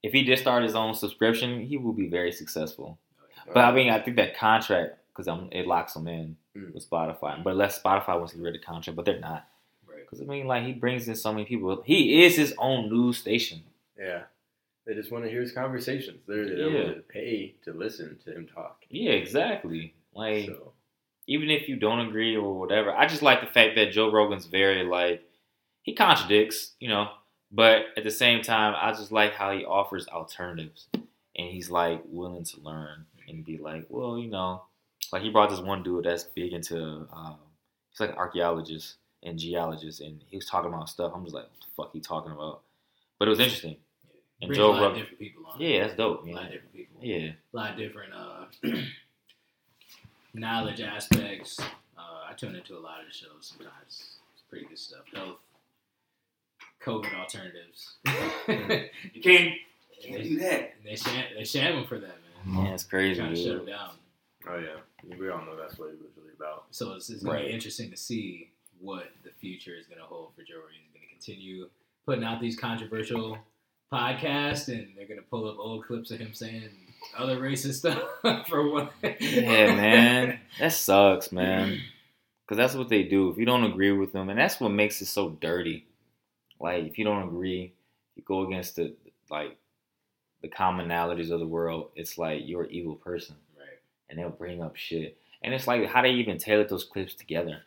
[0.02, 2.97] if he did start his own subscription, he will be very successful.
[3.54, 6.73] But I mean, I think that contract because it locks him in Mm.
[6.73, 7.41] with Spotify.
[7.43, 9.47] But unless Spotify wants to get rid of the contract, but they're not.
[9.88, 10.02] Right.
[10.02, 11.82] Because I mean, like he brings in so many people.
[11.86, 13.63] He is his own news station.
[13.97, 14.23] yeah,
[14.86, 16.19] they just want to hear his conversations.
[16.28, 16.93] They're, they're Yeah.
[16.95, 18.84] to pay to listen to him talk.
[18.89, 19.93] Yeah, exactly.
[20.13, 20.73] Like So
[21.26, 24.45] even if you don't agree or whatever, I just like the fact that Joe Rogan's
[24.45, 25.23] very like
[25.82, 27.10] he contradicts, you know,
[27.52, 32.02] but at the same time, I just like how he offers alternatives and he's like
[32.06, 34.63] willing to learn and be like, well, you know,
[35.13, 37.36] like he brought this one dude that's big into um,
[37.91, 41.12] he's like an archaeologist and geologist, and he was talking about stuff.
[41.15, 42.62] I'm just like, what the fuck he talking about?
[43.19, 43.78] But it was interesting.
[44.41, 45.62] And Brings Joe a lot of Rogan, different people on.
[45.62, 46.26] yeah, that's dope.
[46.26, 46.97] a lot of different people.
[47.02, 48.45] Yeah, A lot of different uh,
[50.34, 51.60] knowledge aspects.
[51.60, 54.17] Uh, I tune into a lot of the shows sometimes.
[54.34, 55.02] It's pretty good stuff.
[55.13, 55.38] Health,
[56.84, 57.97] COVID alternatives.
[59.13, 59.54] you can't,
[60.02, 60.73] can't do that.
[60.84, 62.65] they sham, they sham him for that, man.
[62.65, 63.21] Yeah, it's crazy.
[63.21, 63.67] Trying to shut him Dude.
[63.67, 63.91] down.
[64.49, 66.65] Oh yeah, we all know that's what it was really about.
[66.71, 70.06] So it's, it's going to be interesting to see what the future is going to
[70.06, 70.79] hold for Joe Rogan.
[70.84, 71.69] He's going to continue
[72.06, 73.38] putting out these controversial
[73.93, 76.69] podcasts, and they're gonna pull up old clips of him saying
[77.17, 78.91] other racist stuff for what?
[79.01, 81.79] Yeah, man, that sucks, man.
[82.45, 83.29] Because that's what they do.
[83.29, 85.86] If you don't agree with them, and that's what makes it so dirty.
[86.60, 87.73] Like if you don't agree,
[88.15, 88.95] you go against the
[89.29, 89.58] like
[90.41, 91.91] the commonalities of the world.
[91.95, 93.42] It's like you're an evil person, Right.
[94.09, 95.17] And they'll bring up shit.
[95.43, 97.61] And it's like how they even tailor those clips together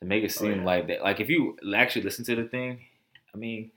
[0.00, 0.64] to make it Oh, seem yeah.
[0.64, 1.02] like that.
[1.02, 2.80] Like if you actually listen to the thing,
[3.34, 3.70] I mean,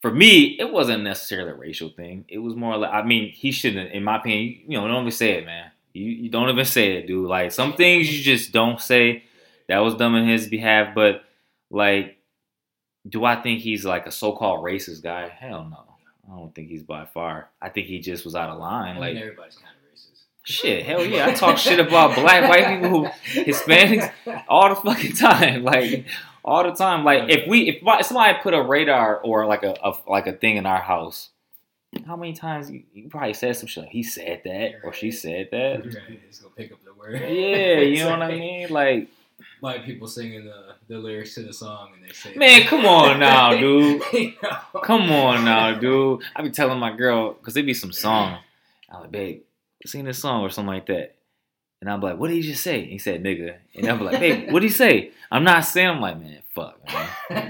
[0.00, 2.24] for me, it wasn't necessarily a racial thing.
[2.28, 4.60] It was more like I mean, he shouldn't, in my opinion.
[4.66, 5.70] You know, don't even say it, man.
[5.92, 7.28] You, you don't even say it, dude.
[7.28, 9.24] Like some things you just don't say.
[9.68, 11.22] That was dumb in his behalf, but
[11.70, 12.16] like,
[13.08, 15.28] do I think he's like a so-called racist guy?
[15.28, 15.84] Hell no.
[16.32, 17.50] I don't think he's by far.
[17.62, 18.96] I think he just was out of line.
[18.96, 19.79] I Like everybody's kind of.
[20.42, 21.26] Shit, hell yeah.
[21.26, 24.12] I talk shit about black, white people, Hispanics
[24.48, 25.64] all the fucking time.
[25.70, 26.06] Like
[26.44, 27.04] all the time.
[27.04, 30.56] Like if we if somebody put a radar or like a, a like a thing
[30.56, 31.30] in our house,
[32.06, 33.84] how many times you, you probably said some shit?
[33.84, 35.84] Like, he said that or she said that.
[35.84, 37.20] Right, It's gonna pick up the word.
[37.20, 38.68] Yeah, you know what I mean?
[38.70, 39.08] Like,
[39.60, 43.18] White people singing the, the lyrics to the song and they say, man, come on
[43.20, 44.02] now, dude.
[44.12, 44.80] You know?
[44.82, 46.22] Come on now, dude.
[46.34, 48.38] I be telling my girl because there be some song.
[48.90, 49.42] I'm like, babe,
[49.86, 51.16] sing this song or something like that.
[51.80, 52.84] And I'm like, what did he just say?
[52.84, 53.56] He said nigga.
[53.74, 55.12] And I'm like, babe, what did he say?
[55.30, 55.88] I'm not saying.
[55.88, 57.08] I'm like, man, fuck, man.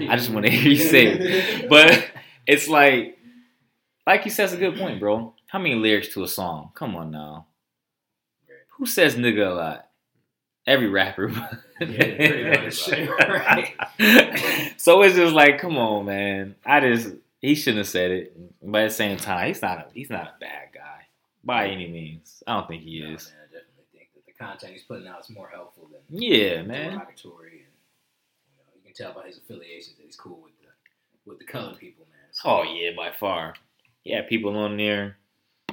[0.09, 1.69] I just want to hear you say it.
[1.69, 2.07] But
[2.47, 3.17] it's like,
[4.07, 5.33] like you said, it's a good point, bro.
[5.47, 6.71] How many lyrics to a song?
[6.75, 7.47] Come on now.
[8.77, 9.87] Who says nigga a lot?
[10.65, 11.31] Every rapper.
[11.81, 12.87] Yeah, pretty much.
[13.27, 13.73] Right.
[14.77, 16.53] so it's just like, come on, man.
[16.63, 18.37] I just he shouldn't have said it.
[18.61, 21.00] But at the same time, he's not a he's not a bad guy
[21.43, 22.43] by any means.
[22.47, 23.29] I don't think he No, is.
[23.31, 26.61] man, I definitely think that the content he's putting out is more helpful than Yeah,
[26.63, 26.93] man.
[26.93, 27.51] derogatory.
[27.51, 30.67] And, you, know, you can tell by his affiliations that he's cool with the
[31.25, 32.19] with the colored people, man.
[32.31, 33.53] So- Oh yeah, by far.
[34.03, 35.17] Yeah, people on there.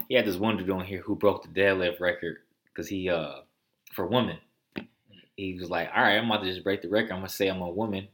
[0.09, 3.40] He had this one dude on here who broke the deadlift record because he uh
[3.92, 4.38] for women.
[5.37, 7.12] He was like, "All right, I'm about to just break the record.
[7.12, 8.09] I'm gonna say I'm a woman,"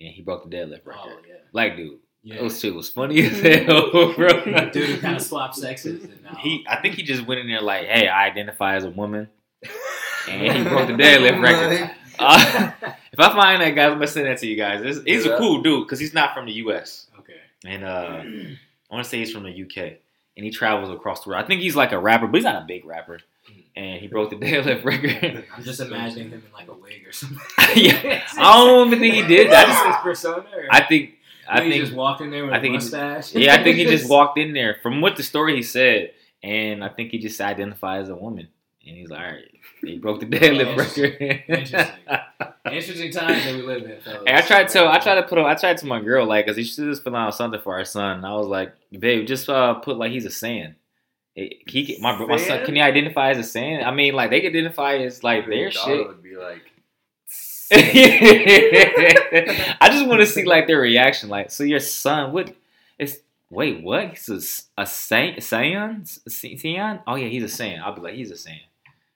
[0.00, 1.12] and he broke the deadlift record.
[1.18, 2.42] Oh yeah, Like, dude, yeah.
[2.42, 4.70] that shit was funny as hell, bro.
[4.72, 6.06] Dude kind of swap sexes.
[6.38, 9.28] He, I think he just went in there like, "Hey, I identify as a woman,"
[10.28, 11.90] and he broke the deadlift record.
[12.18, 12.70] Uh,
[13.12, 14.82] if I find that guy, I'm gonna send that to you guys.
[14.82, 17.06] This- he's a cool dude because he's not from the U.S.
[17.18, 17.40] okay.
[17.64, 18.22] and uh,
[18.90, 19.76] I want to say he's from the UK,
[20.36, 21.42] and he travels across the world.
[21.44, 23.20] I think he's like a rapper, but he's not a big rapper.
[23.76, 25.44] And he broke the deadlift record.
[25.56, 27.38] I'm just imagining him in like a wig or something.
[27.76, 29.46] yeah, I don't even think he did.
[29.46, 30.44] I That's his persona.
[30.54, 31.14] Or I think,
[31.50, 33.34] I think he think, just walked in there with I a think he just- mustache.
[33.34, 36.82] yeah, I think he just walked in there from what the story he said, and
[36.84, 38.48] I think he just identified as a woman.
[38.86, 39.44] And he's like, all right,
[39.82, 41.16] he broke the deadlift record.
[41.48, 41.86] Interesting.
[42.66, 44.22] Interesting times that we live in, fellas.
[44.26, 46.56] Hey, I tried to I tried to put I tried to my girl like cause
[46.56, 48.18] she should just fill out something for our son.
[48.18, 50.74] And I was like, babe, just uh, put like he's a Saiyan.
[51.34, 53.84] He, he can- my my son can he identify as a Saiyan?
[53.84, 56.06] I mean, like they can identify as like their Your daughter shit.
[56.06, 56.62] would be like,
[57.72, 59.18] I
[59.90, 61.28] just want to see like their reaction.
[61.28, 62.54] Like, so your son, what?
[62.98, 64.10] It's wait, what?
[64.10, 67.02] He's a, a Saint, Saiyan, Saiyan?
[67.06, 67.80] Oh yeah, he's a Saiyan.
[67.80, 68.60] I'll be like, he's a Saiyan.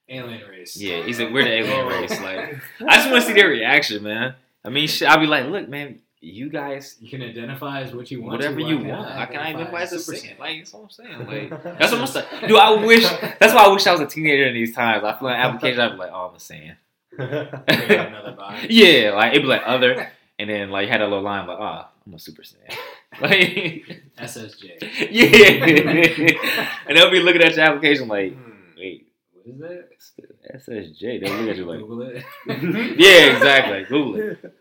[0.09, 0.77] Alien race.
[0.77, 2.21] Yeah, he's a, we're the alien race.
[2.21, 4.35] Like, I just want to see their reaction, man.
[4.65, 8.11] I mean, shit, I'll be like, look, man, you guys, You can identify as what
[8.11, 8.33] you want.
[8.33, 9.97] whatever you want, I can identify as a.
[9.97, 10.39] Saiyan?
[10.39, 11.27] Like, that's what I'm saying.
[11.27, 12.27] Like, that's what I'm saying.
[12.49, 13.09] Dude, I wish.
[13.41, 15.05] That's why I wish I was a teenager in these times.
[15.05, 16.77] I feel like application, I'd be like, oh, I'm a Saiyan.
[17.17, 18.67] Create another body.
[18.71, 21.91] Yeah, like it'd be like other, and then like had a little line like, ah,
[22.07, 22.77] I'm a Super Saiyan.
[23.21, 25.09] Like, SSJ.
[25.11, 28.51] yeah, and they'll be looking at your application like, Hmm.
[28.77, 29.89] wait, What is that?
[29.93, 30.11] it's
[30.67, 31.21] the SSJ.
[31.21, 32.25] They'll look at you like, Google it.
[32.99, 33.85] yeah, exactly.
[33.85, 34.55] Google it,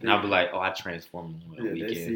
[0.00, 2.14] and I'll be like, oh, I transformed on Yeah, the they see,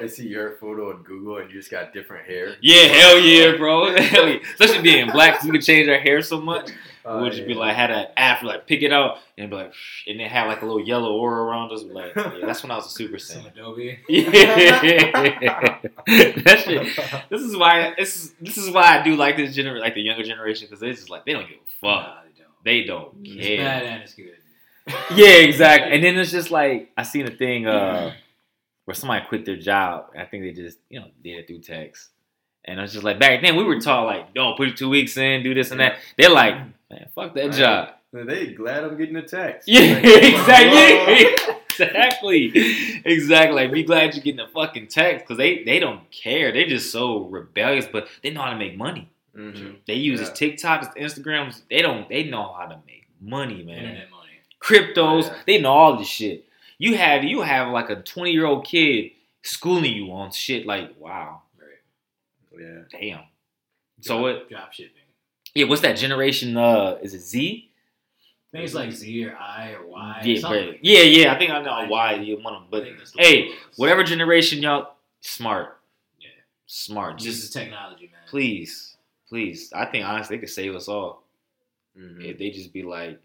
[0.00, 2.54] they see your photo on Google and you just got different hair.
[2.60, 3.96] Yeah, hell yeah, bro.
[3.96, 4.38] Hell yeah.
[4.54, 6.70] Especially being black, because we can change our hair so much.
[7.08, 9.72] Oh, we'll just be like, had an afro, like pick it out, and be like,
[10.08, 11.82] and then have like a little yellow aura around us.
[11.84, 13.52] Like, yeah, that's when I was a Super Saiyan.
[13.52, 13.98] Adobe.
[14.08, 14.30] Yeah,
[16.06, 17.28] that shit.
[17.30, 20.02] This is why this is this is why I do like this gener like the
[20.02, 22.06] younger generation because it's just like they don't give a fuck.
[22.06, 22.14] Nah,
[22.64, 23.14] they don't.
[23.22, 23.56] They don't It's care.
[23.58, 24.32] bad and it's good.
[25.16, 25.92] Yeah, exactly.
[25.92, 28.12] And then it's just like I seen a thing uh
[28.84, 30.10] where somebody quit their job.
[30.16, 32.10] I think they just you know did it through text.
[32.64, 34.88] And I was just like back then we were taught like, don't put it two
[34.88, 35.96] weeks in, do this and that.
[36.16, 36.54] They're like,
[36.90, 37.52] man, fuck that Right.
[37.54, 37.88] job.
[38.12, 39.68] They glad I'm getting a text.
[39.68, 41.54] Yeah, Like, exactly.
[41.78, 43.02] exactly.
[43.04, 43.54] Exactly.
[43.64, 46.52] Like, be glad you're getting a fucking text because they, they don't care.
[46.52, 49.10] They're just so rebellious, but they know how to make money.
[49.36, 49.76] Mhm.
[49.86, 50.30] They use Yeah.
[50.30, 51.62] his TikToks, Instagrams.
[51.68, 52.08] They don't.
[52.08, 53.76] They know how to make money, man.
[53.78, 54.30] Internet money.
[54.62, 55.24] Cryptos.
[55.26, 55.36] Yeah.
[55.46, 56.46] They know all this shit.
[56.78, 59.10] You have you have like a 20 year old kid
[59.42, 61.42] schooling you on shit like wow.
[61.58, 62.58] Right.
[62.58, 62.98] Yeah.
[62.98, 63.24] Damn.
[64.00, 64.48] So what?
[64.48, 65.02] Drop shipping.
[65.56, 66.54] Yeah, what's that generation?
[66.56, 67.70] Uh, is it Z?
[68.20, 70.20] I think it's like Z or I or Y.
[70.24, 71.32] Yeah, like yeah, yeah.
[71.34, 71.86] I think I know Y.
[71.88, 75.78] why you want them, but think that's the hey, one whatever generation y'all smart,
[76.20, 76.28] Yeah.
[76.66, 77.18] smart.
[77.20, 78.20] This is technology, man.
[78.28, 78.96] please,
[79.30, 79.72] please.
[79.72, 81.22] I think honestly, they could save us all
[81.98, 82.22] Mhm.
[82.22, 83.18] if they just be like,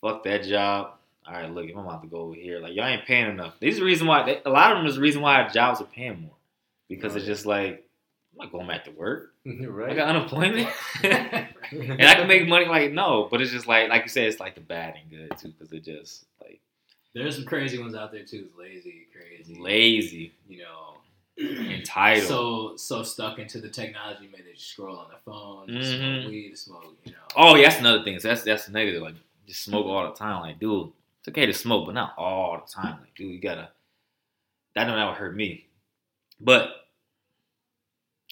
[0.00, 2.86] "Fuck that job." All right, look, if I'm about to go over here, like y'all
[2.86, 3.60] ain't paying enough.
[3.60, 4.40] These are the reason why.
[4.44, 6.34] A lot of them is the reason why jobs are paying more
[6.88, 7.85] because it's just like
[8.38, 9.32] I'm not going back to work.
[9.46, 9.96] I right.
[9.96, 10.68] got unemployment.
[11.02, 14.40] and I can make money like no, but it's just like like you said, it's
[14.40, 16.60] like the bad and good too because it just like
[17.14, 18.48] There's some crazy ones out there too.
[18.58, 20.94] Lazy, crazy, lazy, You know,
[21.70, 22.28] entitled.
[22.28, 24.42] so so stuck into the technology, man.
[24.46, 26.20] They just scroll on their phone, just Mhm.
[26.22, 26.94] smoke weed, smoke.
[27.04, 27.18] You know.
[27.36, 28.18] oh, yeah, that's another thing.
[28.20, 29.02] So that's that's negative.
[29.02, 29.14] Like
[29.46, 30.42] just smoke all the time.
[30.42, 32.98] Like dude, it's okay to smoke, but not all the time.
[33.00, 33.70] Like dude, you gotta.
[34.76, 35.66] I know that would hurt me,
[36.38, 36.85] but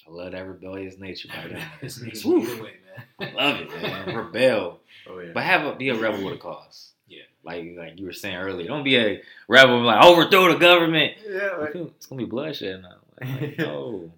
[0.07, 1.29] I love that rebellious nature.
[1.35, 1.73] Right there.
[1.83, 2.43] It's neat Woo.
[2.43, 2.73] either way,
[3.21, 3.29] man.
[3.37, 4.17] I love it, man.
[4.17, 5.31] Rebel, Oh yeah.
[5.35, 6.93] but have a be a rebel with a cause.
[7.09, 7.23] Yeah.
[7.45, 11.15] Like like you were saying earlier, don't be a rebel like overthrow the government.
[11.29, 11.51] yeah.
[11.59, 12.97] Like, It's gonna be bloodshed now.
[13.21, 14.11] Like, no.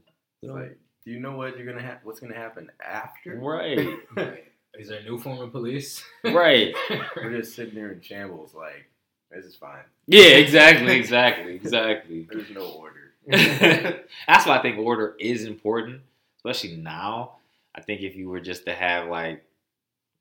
[0.42, 1.99] it's like, do you know what you're gonna have?
[2.03, 3.37] What's gonna happen after?
[3.37, 3.87] Right.
[4.16, 4.44] Right.
[4.79, 6.05] Is there a new form of police?
[6.22, 6.75] Right.
[7.16, 8.55] We're just sitting there in shambles.
[8.55, 8.87] Like
[9.31, 9.83] this is fine.
[10.07, 12.29] Yeah, exactly, exactly, exactly.
[12.31, 12.95] There's no order.
[14.26, 16.00] That's why I think order is important,
[16.38, 17.32] especially now.
[17.74, 19.44] I think if you were just to have like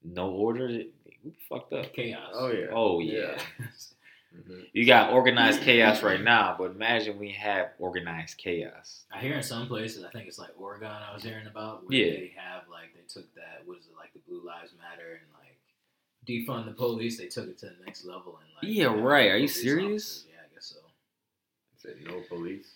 [0.03, 0.91] no order, it-
[1.23, 1.91] we fucked up.
[1.93, 2.29] Chaos.
[2.33, 2.65] oh yeah.
[2.71, 3.39] Oh yeah.
[4.35, 4.65] Mhm.
[4.73, 9.05] You got organized chaos right now, but imagine we have organized chaos.
[9.11, 10.91] I hear in some places, I think it's like Oregon.
[10.91, 12.11] I was hearing about where Yeah.
[12.11, 15.31] they have like they took that what is it like the Blue Lives Matter and
[15.39, 15.57] like
[16.27, 17.17] defund the police.
[17.17, 19.31] They took it to the next level and like Yeah, right.
[19.31, 20.03] Are you serious?
[20.03, 20.25] officers.
[20.31, 20.79] Yeah, I guess so.
[21.77, 22.67] Said no police.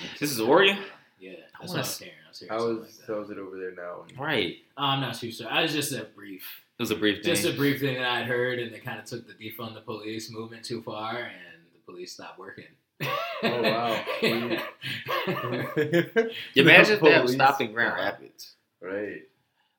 [0.00, 0.78] Yeah, This is Oregon,
[1.20, 1.30] yeah.
[1.32, 2.14] I That's wanna what I was s- hearing.
[2.24, 3.12] I was hearing How something is like that.
[3.14, 4.04] how is it over there now?
[4.18, 4.56] right?
[4.76, 5.48] I'm not too sure.
[5.50, 6.44] I was just a brief,
[6.78, 7.34] It was a brief thing.
[7.34, 9.74] just a brief thing that I had heard, and they kind of took the defund
[9.74, 12.64] the police movement too far, and the police stopped working.
[13.02, 14.04] Oh, wow.
[16.56, 17.94] Imagine if they had Police stopped in Grand.
[17.96, 18.54] Rapids.
[18.80, 19.22] Right.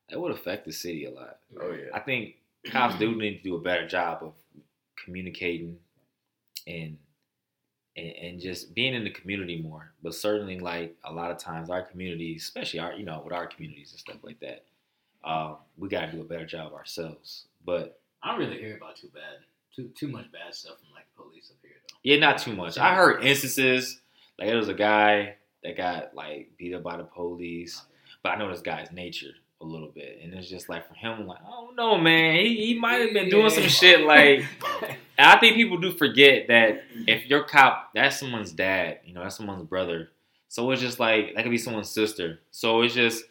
[0.10, 1.38] That would affect the city a lot.
[1.60, 1.89] Oh yeah.
[1.93, 4.34] I think cops do need to do a better job of
[5.04, 5.78] communicating
[6.67, 6.97] and
[7.97, 9.91] and, and just being in the community more.
[10.03, 13.47] But certainly, like a lot of times, our communities, especially our, you know, with our
[13.47, 14.63] communities and stuff like that,
[15.23, 17.45] um, we got to do a better job ourselves.
[17.65, 19.39] But I don't really hear about too bad,
[19.75, 21.97] too too much bad stuff from like police up here though.
[22.03, 22.77] yeah, not too much.
[22.77, 24.01] I heard instances
[24.38, 27.81] like there was a guy that got like beat up by the police,
[28.23, 31.27] but I know this guy's nature a little bit, and it's just like for him,
[31.27, 34.43] like I don't know, man, he, he might have been doing some shit like.
[35.17, 39.37] I think people do forget that if your cop, that's someone's dad, you know, that's
[39.37, 40.09] someone's brother.
[40.49, 42.39] So it's just like that could be someone's sister.
[42.51, 43.23] So it's just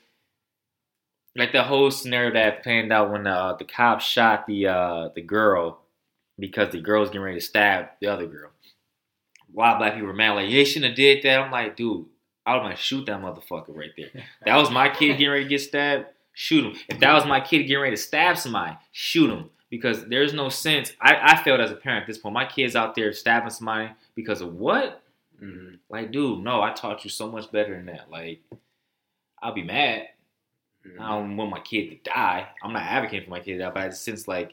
[1.37, 5.21] like the whole scenario that panned out when uh, the cop shot the uh, the
[5.21, 5.81] girl
[6.39, 8.51] because the girl's getting ready to stab the other girl.
[9.55, 11.41] A lot of black people were mad, like, yeah, shouldn't have did that.
[11.41, 12.07] I'm like, dude,
[12.45, 14.11] I was like, shoot that motherfucker right there.
[14.45, 16.07] That was my kid getting ready to get stabbed.
[16.35, 16.77] Shoot him.
[16.89, 19.51] If that was my kid getting ready to stab somebody, shoot him.
[19.71, 20.93] Because there's no sense.
[21.01, 22.35] I, I failed as a parent at this point.
[22.35, 25.03] My kid's out there stabbing somebody because of what?
[25.43, 25.79] Mhm.
[25.89, 28.09] Like, dude, no, I taught you so much better than that.
[28.11, 28.41] Like,
[29.43, 30.09] I'll be mad.
[30.87, 31.01] Mhm.
[31.01, 32.49] I don't want my kid to die.
[32.63, 34.53] I'm not advocating for my kid to die, but I just sense like,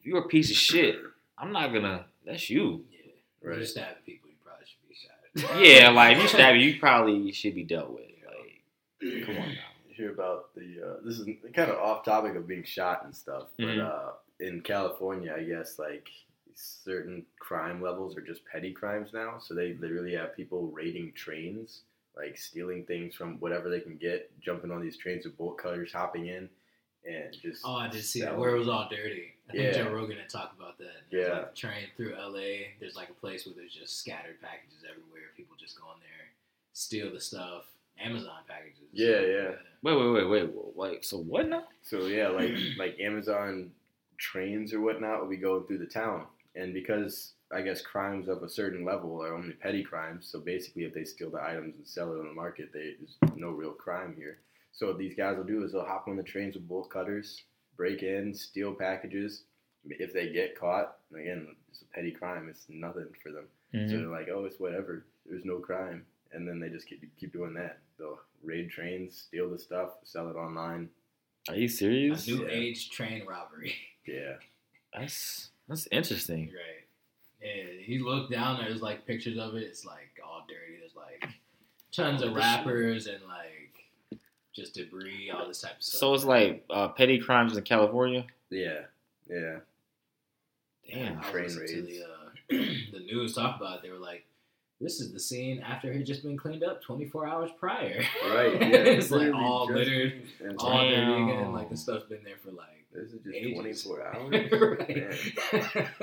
[0.00, 0.98] if you're a piece of shit,
[1.38, 2.04] I'm not gonna.
[2.26, 2.84] That's you.
[2.90, 2.98] Yeah,
[3.42, 3.50] Right.
[3.50, 3.58] Right.
[3.60, 5.60] you stab people, you probably should be shot.
[5.62, 8.04] Yeah, like if you stab you, you probably should be dealt with.
[8.26, 9.54] Like, come on now.
[9.94, 13.48] Hear about the uh, this is kind of off topic of being shot and stuff,
[13.56, 13.80] but Mhm.
[13.80, 16.08] uh, in California, I guess like
[16.54, 19.38] certain crime levels are just petty crimes now.
[19.38, 21.82] So they literally have people raiding trains,
[22.16, 25.92] like stealing things from whatever they can get, jumping on these trains with bolt cutters,
[25.92, 26.48] hopping in,
[27.08, 28.36] and just Oh, I did see that.
[28.36, 29.34] Where it was all dirty.
[29.48, 29.72] I think Yeah.
[29.84, 31.02] Joe Rogan had talked about that.
[31.10, 31.38] There's Yeah.
[31.40, 32.74] Like train through LA.
[32.80, 35.30] There's like a place where there's just scattered packages everywhere.
[35.36, 36.30] People just go in there,
[36.72, 37.66] steal the stuff.
[38.02, 38.88] Amazon packages.
[38.92, 39.50] Yeah, yeah.
[39.82, 40.76] Wait, wait, wait, wait, wait.
[40.76, 41.04] wait.
[41.04, 41.64] So what now?
[41.82, 43.70] So yeah, like like Amazon
[44.18, 48.42] trains or whatnot will be going through the town, and because I guess crimes of
[48.42, 51.86] a certain level are only petty crimes, so basically if they steal the items and
[51.86, 54.38] sell it on the market, they, there's no real crime here.
[54.72, 57.44] So what these guys will do is they'll hop on the trains with bolt cutters,
[57.76, 59.44] break in, steal packages.
[59.86, 62.48] If they get caught, again, it's a petty crime.
[62.48, 63.44] It's nothing for them.
[63.72, 63.90] Mm-hmm.
[63.90, 65.04] So they're like, oh, it's whatever.
[65.26, 67.78] There's no crime, and then they just keep keep doing that.
[67.98, 70.88] They'll raid trains, steal the stuff, sell it online.
[71.48, 72.26] Are you A serious?
[72.26, 72.50] new Yeah.
[72.50, 73.74] age train robbery.
[74.06, 74.34] Yeah.
[74.92, 76.48] That's that's interesting.
[76.52, 77.48] right.
[77.48, 79.62] And you look down, there's like pictures of it.
[79.62, 80.78] It's like all dirty.
[80.78, 81.30] There's like
[81.90, 84.20] tons of wrappers and like
[84.54, 85.98] just debris, all this type of stuff.
[86.00, 88.26] So it's like uh, petty crimes in California.
[88.50, 88.80] Yeah,
[89.30, 89.60] yeah.
[90.92, 91.14] Damn.
[91.14, 91.98] I was train listening to raids.
[91.98, 93.78] the, uh, the news talk about.
[93.78, 93.82] It.
[93.84, 94.26] They were like,
[94.80, 98.52] "This is the scene after it had just been cleaned up 24 hours prior." Right.
[98.60, 98.68] Yeah.
[98.78, 101.28] it's like all littered, and all dirty Damn.
[101.28, 101.52] again.
[101.52, 103.82] Like the stuff's been there for like This is just ages.
[103.84, 105.94] 24 hours.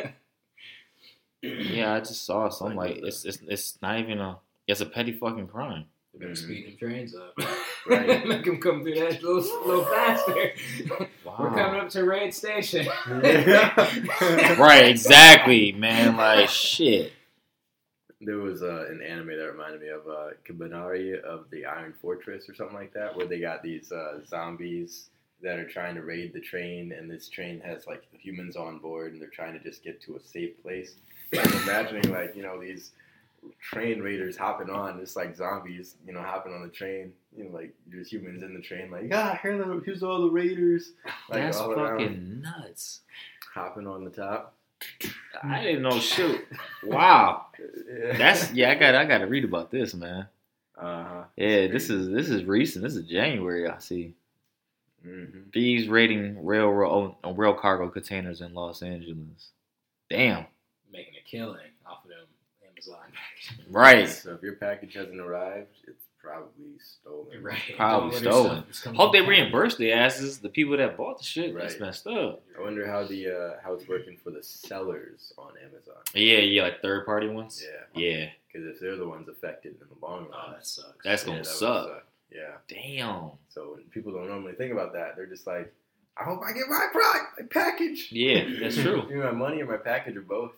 [1.42, 4.86] Yeah, I just saw something Like, like it's it's it's not even a it's a
[4.86, 5.86] petty fucking crime.
[6.14, 6.38] They better Mhm.
[6.38, 7.34] speed them trains up.
[7.88, 8.26] Right.
[8.28, 10.52] Make them come through that a little, little faster.
[11.26, 11.36] Wow.
[11.40, 12.86] We're coming up to Raid Station.
[13.08, 16.16] Right, exactly, man.
[16.18, 17.14] Like shit.
[18.24, 22.48] There was uh, an anime that reminded me of uh, Kabaneri of the Iron Fortress
[22.48, 25.10] or something like that, where they got these uh, zombies
[25.42, 29.14] that are trying to raid the train, and this train has like humans on board,
[29.14, 30.96] and they're trying to just get to a safe place.
[31.34, 32.92] I'm imagining like you know these
[33.60, 37.14] train raiders hopping on, just like zombies, you know, hopping on the train.
[37.36, 40.30] You know, like there's humans in the train, like ah, here the, here's all the
[40.30, 40.92] raiders,
[41.30, 43.02] like That's around, fucking nuts.
[43.54, 44.56] hopping on the top.
[45.44, 46.46] I didn't know shit.
[46.84, 47.48] Wow.
[48.18, 50.28] That's yeah, I got I gotta read about this, man.
[50.78, 51.24] uh huh.
[51.38, 52.84] Yeah, this is this is recent.
[52.84, 54.14] This is January, I see.
[55.04, 59.52] hmm Thieves raiding railroad uh, rail cargo containers in Los Angeles.
[60.10, 60.46] Damn.
[60.92, 62.26] Making a killing off of them
[62.70, 63.66] Amazon packages.
[63.74, 64.10] Right.
[64.10, 67.42] So if your package hasn't arrived, it's probably stolen.
[67.44, 67.60] Right.
[67.76, 68.52] Probably Don't stolen.
[68.56, 71.56] stuff that's coming Hope they reimburse the asses, the people that bought the shit.
[71.56, 71.82] That's Right.
[71.82, 72.44] messed up.
[72.58, 75.96] I wonder how the uh, how it's working for the sellers on Amazon.
[76.14, 77.64] Yeah, yeah, like third party ones.
[77.64, 78.30] Yeah, Yeah.
[78.52, 81.04] because if they're the ones affected in the long Oh, run, that sucks.
[81.04, 82.08] That's yeah, gonna that would suck.
[82.32, 82.54] Yeah.
[82.68, 83.32] Damn.
[83.50, 85.74] So when people don't normally think about that, they're just like,
[86.18, 88.10] I hope I get my product, my package.
[88.12, 89.04] Yeah, that's true.
[89.10, 90.52] Either my money or my package or both.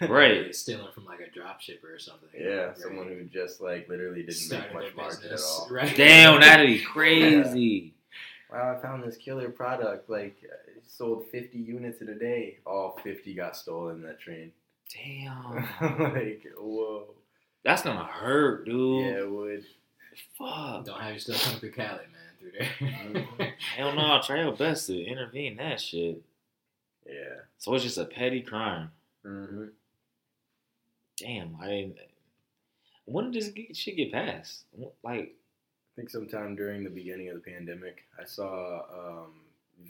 [0.00, 0.54] Right.
[0.54, 2.28] Stealing from like a drop shipper or something.
[2.38, 2.78] Yeah, Right.
[2.78, 5.58] someone who just like literally didn't Started make much margin at business.
[5.60, 5.68] all.
[5.74, 5.96] Right.
[5.96, 7.94] Damn, that'd be crazy.
[8.52, 10.08] Wow, I found this killer product.
[10.08, 12.58] Like, it sold 50 units in a day.
[12.66, 14.52] All 50 got stolen in that train.
[14.92, 15.54] Damn.
[16.12, 17.06] like, whoa.
[17.64, 19.00] That's gonna hurt, dude.
[19.06, 19.64] Yeah, it would.
[20.38, 20.84] Fuck.
[20.84, 22.30] Don't have your stuff come through Cali, man.
[22.38, 22.68] Through there.
[22.80, 23.52] Mhm.
[23.76, 26.22] Hell no, try your best to intervene that shit.
[27.06, 27.40] Yeah.
[27.58, 28.90] So it's just a petty crime.
[29.24, 29.64] Mm-hmm.
[31.16, 31.96] Damn, I didn't.
[33.06, 34.64] When did this get- shit get passed?
[35.02, 39.32] Like, I think sometime during the beginning of the pandemic, I saw um,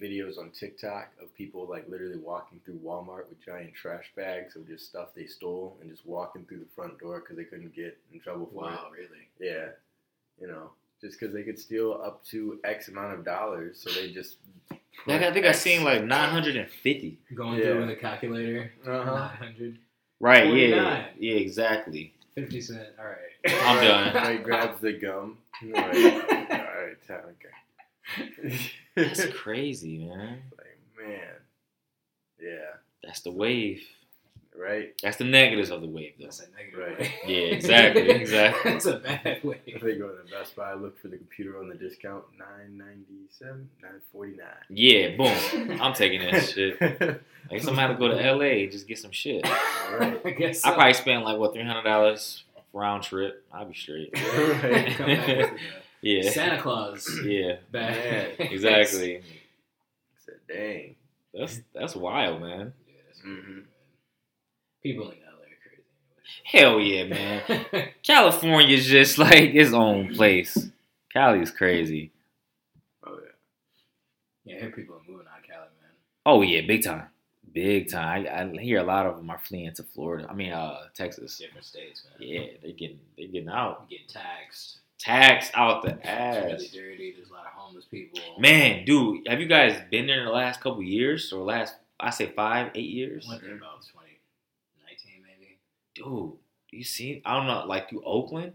[0.01, 4.66] videos on TikTok of people like literally walking through Walmart with giant trash bags of
[4.66, 7.97] just stuff they stole and just walking through the front door because they couldn't get
[8.12, 9.28] in trouble for wow, really?
[9.39, 9.68] Yeah,
[10.41, 10.70] you know,
[11.01, 14.37] just because they could steal up to X amount of dollars, so they just.
[15.07, 17.18] Like I think I seen like 950.
[17.34, 17.64] Going Yeah.
[17.64, 18.72] through with a calculator.
[18.86, 19.14] Uh-huh.
[19.40, 19.78] 900.
[20.20, 20.70] Right, yeah.
[20.70, 21.05] 49.
[21.18, 22.14] Yeah, exactly.
[22.34, 22.88] 50 cent.
[22.99, 23.62] All right.
[23.62, 24.14] I'm done.
[24.24, 25.38] Right, grabs the gum.
[25.62, 28.59] Like, all right, okay.
[28.97, 30.42] That's crazy, man.
[30.59, 30.78] like
[31.09, 31.34] man,
[32.40, 33.82] yeah, That's the wave.
[34.59, 34.94] Right.
[35.02, 36.24] That's the negatives of the wave, though.
[36.26, 36.98] That's a negative Right.
[37.00, 37.12] way.
[37.26, 38.72] Yeah, exactly, exactly.
[38.72, 39.61] That's a bad way.
[39.66, 43.26] If they go to Best Buy, look for the computer on the discount, nine ninety
[43.30, 44.46] seven, nine forty nine.
[44.68, 45.80] Yeah, boom.
[45.80, 47.20] I'm taking that shit.
[47.50, 49.44] Like somebody go to LA and just get some shit.
[49.44, 50.18] Right.
[50.24, 50.74] I guess I so.
[50.76, 52.42] probably spend like what three hundred dollars
[52.72, 53.44] round trip.
[53.52, 54.14] I'll be straight.
[54.14, 54.96] Right.
[54.96, 55.59] Come back with the
[56.00, 57.07] Yeah, Santa Claus.
[57.26, 58.38] yeah, Bad.
[58.38, 58.48] Man.
[58.50, 59.20] exactly.
[60.24, 60.96] said, dang.
[61.34, 62.72] That's that's wild, man.
[62.88, 63.64] Yeah, that's Mhm.
[64.85, 65.82] People in LA are crazy.
[66.45, 67.89] Hell yeah, man.
[68.05, 70.68] California's just like its own place.
[71.12, 72.12] Cali's crazy.
[73.07, 74.53] Oh yeah.
[74.53, 75.91] yeah, I hear people are moving out of Cali, man.
[76.26, 77.07] Oh yeah, big time,
[77.53, 78.26] big time.
[78.26, 80.26] I, I hear a lot of them are fleeing to Florida.
[80.30, 81.39] I mean, uh, Texas.
[81.39, 82.28] Different states, man.
[82.28, 83.89] Yeah, they getting they getting out.
[83.89, 84.78] Getting taxed.
[84.99, 86.66] Taxed out the It's really ass.
[86.72, 87.12] dirty.
[87.16, 88.20] There's a lot of homeless people.
[88.39, 91.74] Man, dude, have you guys been there in the last couple years or last?
[92.01, 93.24] I say five, eight years.
[93.26, 94.03] I went there about 2019, maybe.
[95.95, 96.32] Dude,
[96.70, 97.22] you see?
[97.24, 98.53] I don't know, like through Oakland.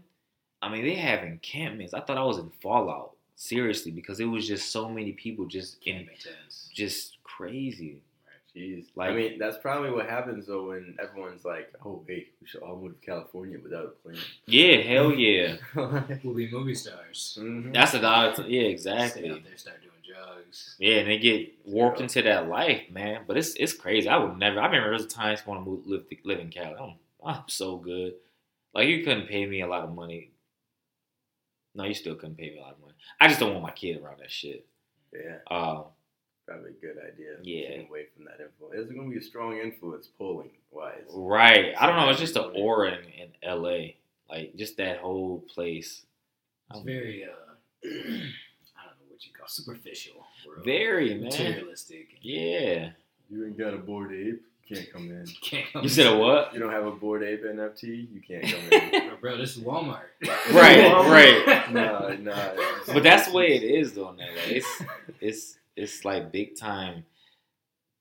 [0.62, 1.94] I mean, they have encampments.
[1.94, 3.12] I thought I was in Fallout.
[3.36, 6.68] Seriously, because it was just so many people just in tents.
[6.74, 8.02] just crazy.
[8.54, 8.86] Jeez.
[8.96, 12.62] Like- I mean, that's probably what happens though when everyone's like, "Oh, wait, we should
[12.62, 15.56] all move to California without a plan." Yeah, hell yeah.
[16.24, 17.38] We'll be movie stars.
[17.40, 17.72] Mhm.
[17.72, 18.30] That's a dollar.
[18.30, 19.30] Yeah, Stay exactly.
[19.30, 20.74] out there, start doing drugs.
[20.78, 23.22] Yeah, and they get warped into that life, man.
[23.26, 24.08] But it's it's crazy.
[24.08, 24.60] I would never.
[24.60, 26.74] I remember there was times I want to move live live in Cali.
[26.78, 28.14] I'm, I'm so good.
[28.74, 30.30] Like you couldn't pay me a lot of money.
[31.74, 32.94] No, you still couldn't pay me a lot of money.
[33.20, 34.66] I just don't want my kid around that shit.
[35.12, 35.82] yeah, Uh,
[36.46, 37.36] probably a good idea.
[37.42, 37.68] Yeah.
[37.68, 38.72] Stay away from that influence.
[38.74, 41.02] There's going to be a strong influence pulling wise.
[41.14, 41.74] right.
[41.78, 42.08] I don't know.
[42.10, 43.96] It's just the aura in, in L.A.
[44.28, 46.04] Like just that whole place.
[46.72, 47.28] It's very, uh,
[47.84, 50.24] I don't know what you call superficial.
[50.46, 50.64] world.
[50.64, 51.24] Very man.
[51.24, 52.08] materialistic.
[52.20, 52.90] Yeah.
[53.28, 54.42] You ain't got a Bored Ape.
[54.70, 55.26] You can't come in.
[55.42, 56.54] Can't come You said a what?
[56.54, 58.08] You don't have a Bored Ape NFT.
[58.12, 59.10] You can't come in.
[59.20, 60.02] Bro, this is Walmart.
[60.52, 61.72] Right, right.
[61.72, 62.50] nah, nah.
[62.86, 64.12] But that's the way it is though.
[64.12, 64.82] Now, like, it's
[65.20, 67.04] it's it's like big time.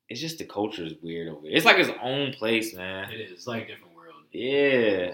[0.09, 1.55] It's just the culture is weird over here.
[1.55, 3.11] It's like its own place, man.
[3.11, 4.15] It is It's like a different world.
[4.31, 5.13] Yeah.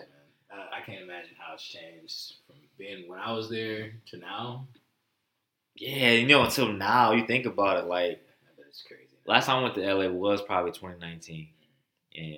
[0.52, 4.68] I, I can't imagine how it's changed from being when I was there to now.
[5.76, 9.05] Yeah, you know, until now, you think about it, like I bet it's crazy.
[9.26, 11.48] Last time I went to LA was probably 2019,
[12.18, 12.38] and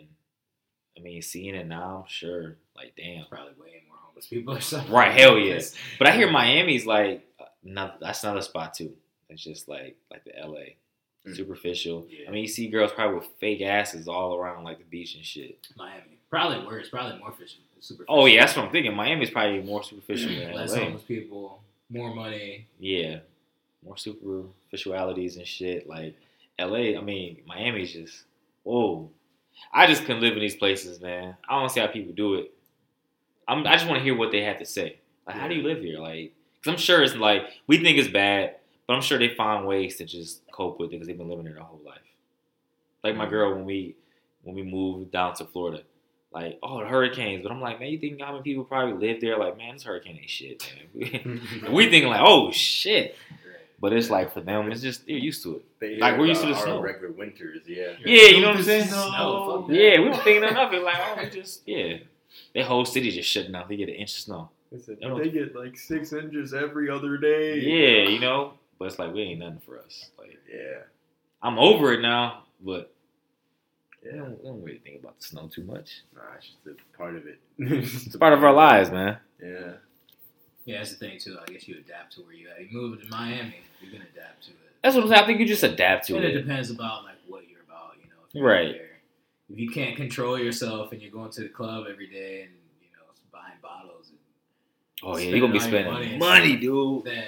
[0.98, 3.26] I mean, seeing it now, I'm sure, like, damn.
[3.28, 4.92] Probably way more homeless people or something.
[4.92, 5.60] Right, hell yeah.
[6.00, 7.24] But I hear Miami's like,
[7.64, 8.94] not, that's another spot too.
[9.30, 10.76] It's just like like the LA,
[11.28, 11.36] Mm.
[11.36, 12.08] superficial.
[12.10, 12.30] Yeah.
[12.30, 15.26] I mean, you see girls probably with fake asses all around like the beach and
[15.26, 15.58] shit.
[15.76, 16.18] Miami.
[16.30, 16.88] Probably worse.
[16.90, 18.06] Probably more fish, super.
[18.08, 18.96] Oh yeah, that's what I'm thinking.
[18.96, 20.84] Miami's probably more superficial than Less LA.
[20.86, 22.68] homeless people, more money.
[22.80, 23.20] Yeah,
[23.84, 25.88] more superficialities and shit.
[25.90, 26.16] Like
[26.60, 28.24] LA, I mean, Miami's just
[28.64, 29.10] whoa.
[29.74, 31.36] I just couldn't live in these places, man.
[31.50, 32.54] I don't see how people do it.
[33.48, 35.00] I'm, I just want to hear what they have to say.
[35.26, 36.00] Like, how do you live here?
[36.00, 36.34] Like,
[36.68, 38.56] because I'm sure it's like we think it's bad,
[38.88, 41.46] but I'm sure they find ways to just cope with it because they've been living
[41.46, 42.00] there their whole life.
[43.04, 43.30] Like my mm.
[43.30, 43.96] girl when we
[44.44, 45.84] when we moved down to Florida,
[46.34, 49.22] like oh the hurricanes, but I'm like man, you think how many people probably live
[49.22, 49.38] there?
[49.38, 51.42] Like man, this hurricane ain't shit, man.
[51.72, 53.16] we thinking like oh shit,
[53.80, 55.66] but it's like for them, it's just they're used to it.
[55.80, 56.82] They Like, we're used to about the our snow.
[56.82, 57.94] regular winters, yeah.
[58.04, 58.88] Yeah, you know what I'm saying?
[58.88, 59.76] Snow, fuck that.
[59.76, 60.72] Yeah, we were thinking enough.
[60.74, 61.98] It's like oh, we just yeah,
[62.54, 63.66] their whole city just shutting down.
[63.70, 64.50] They get an inch of snow.
[64.72, 67.60] They, said, I they get like six inches every other day.
[67.60, 70.10] Yeah, you know, but it's like we ain't nothing for us.
[70.18, 70.80] Like Yeah.
[71.42, 72.92] I'm over it now, but
[74.04, 74.18] we Yeah.
[74.18, 76.02] don't, we don't really think about the snow too much.
[76.16, 77.40] Nah, it's just a part of it.
[77.60, 79.18] It's part of our lives, man.
[79.42, 79.74] Yeah.
[80.68, 81.38] Yeah, that's the thing too.
[81.42, 82.60] I guess you adapt to where you at.
[82.62, 84.58] You move to Miami, you're gonna adapt to it.
[84.84, 85.24] That's what I'm saying.
[85.24, 86.42] I think you just adapt to and it it.
[86.42, 88.10] depends about like what you're about, you
[88.42, 88.46] know.
[88.46, 88.74] Right.
[88.74, 89.00] there.
[89.50, 92.52] If you can't control yourself and you're going to the club every day and
[92.82, 94.12] you know buying bottles,
[95.02, 97.06] Oh yeah, you're gonna be spending spending all your money money, and dude.
[97.06, 97.28] then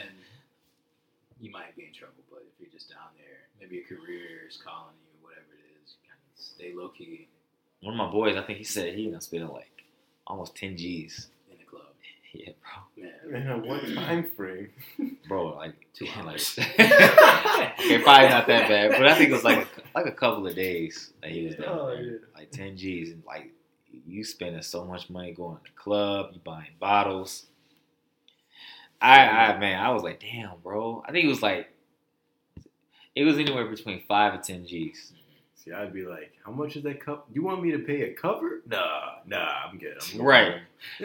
[1.39, 2.15] you might be in trouble.
[2.29, 5.95] But if you're just down there, maybe your career is calling you, whatever it is,
[5.95, 7.27] you kind of stay low key
[7.81, 9.85] One of my boys, I think he said he done spending like
[10.27, 11.27] almost 10 G's.
[12.33, 12.85] In the club.
[12.95, 13.31] Yeah, bro.
[13.31, 14.69] Man, Man, what time frame?
[15.27, 16.57] Bro, like Two like, hours.
[16.79, 20.47] okay, probably not that bad, but I think it was like a, like a couple
[20.47, 22.01] of days that he was down Oh, there.
[22.03, 22.17] yeah.
[22.35, 23.51] Like 10 G's, and like
[24.05, 27.45] you spending so much money going to the club, you buying bottles.
[29.01, 31.03] I, I man, I was like, damn, bro.
[31.07, 31.69] I think it was like
[33.15, 35.13] it was anywhere between five and ten G's.
[35.63, 37.27] See, I'd be like, how much is that cup?
[37.33, 38.61] You want me to pay a cover?
[38.65, 39.97] Nah, nah, I'm good.
[40.01, 40.55] I'm going Right.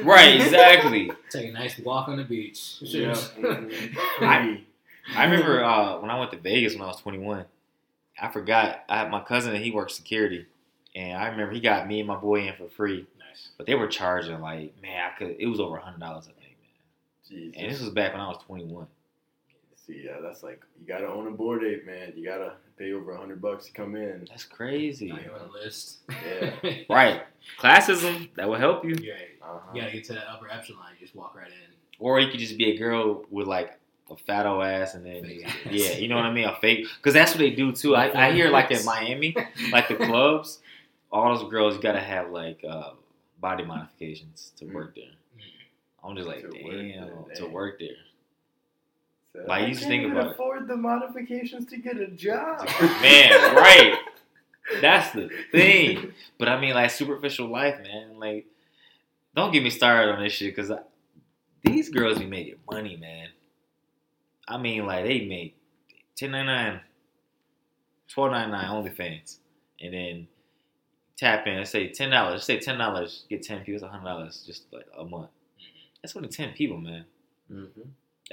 [0.03, 1.11] Right, exactly.
[1.31, 2.77] take a nice walk on the beach.
[2.81, 3.17] Yeah.
[4.21, 4.63] I-
[5.15, 7.45] I remember uh, when I went to Vegas when I was 21.
[8.21, 10.47] I forgot I had my cousin and he worked security,
[10.95, 13.51] and I remember he got me and my boy in for free, nice.
[13.59, 15.37] but they were charging like man, I could.
[15.39, 17.29] It was over a hundred dollars, I think, man.
[17.29, 17.61] Jesus.
[17.61, 18.87] And this was back when I was 21.
[19.87, 22.13] See, yeah, that's like you gotta own a Bored Ape, man.
[22.17, 24.27] You gotta pay over a hundred bucks to come in.
[24.29, 25.09] That's crazy.
[25.09, 25.99] Now you're on the list.
[26.11, 26.55] Yeah.
[26.89, 27.22] Right,
[27.61, 29.29] classism that will help you, You're right.
[29.43, 29.59] Uh-huh.
[29.75, 30.85] You gotta get to that upper epsilon.
[30.99, 31.75] You just walk right in.
[31.99, 33.79] or you could just be a girl with like
[34.11, 35.55] a fat old ass, and then ass.
[35.70, 36.87] yeah, you know what I mean, a fake.
[36.97, 37.95] Because that's what they do too.
[37.97, 39.35] I, I hear like in Miami,
[39.72, 40.59] like the clubs,
[41.12, 42.91] all those girls gotta have like uh,
[43.41, 45.05] body modifications to work there.
[46.07, 47.97] I'm just like, To damn, there, to work there.
[49.35, 50.32] So, Like, you I just can't think about it.
[50.32, 52.66] afford the modifications to get a job.
[52.80, 53.99] Man, right.
[54.80, 56.12] That's the thing.
[56.39, 58.18] But I mean, like superficial life, man.
[58.18, 58.47] Like,
[59.35, 60.72] don't get me started on this shit because
[61.62, 63.28] these girls be making money, man.
[64.49, 65.57] I mean, like they make
[66.16, 66.80] ten ninety nine,
[68.09, 69.39] twelve ninety nine OnlyFans,
[69.80, 70.28] and then
[71.18, 71.59] tap in.
[71.59, 72.45] Let's say ten dollars.
[72.45, 73.24] Say ten dollars.
[73.28, 73.74] Get ten people.
[73.74, 75.30] It's hundred dollars just like a month.
[76.03, 77.05] That's only ten people, man.
[77.53, 77.82] Mm-hmm.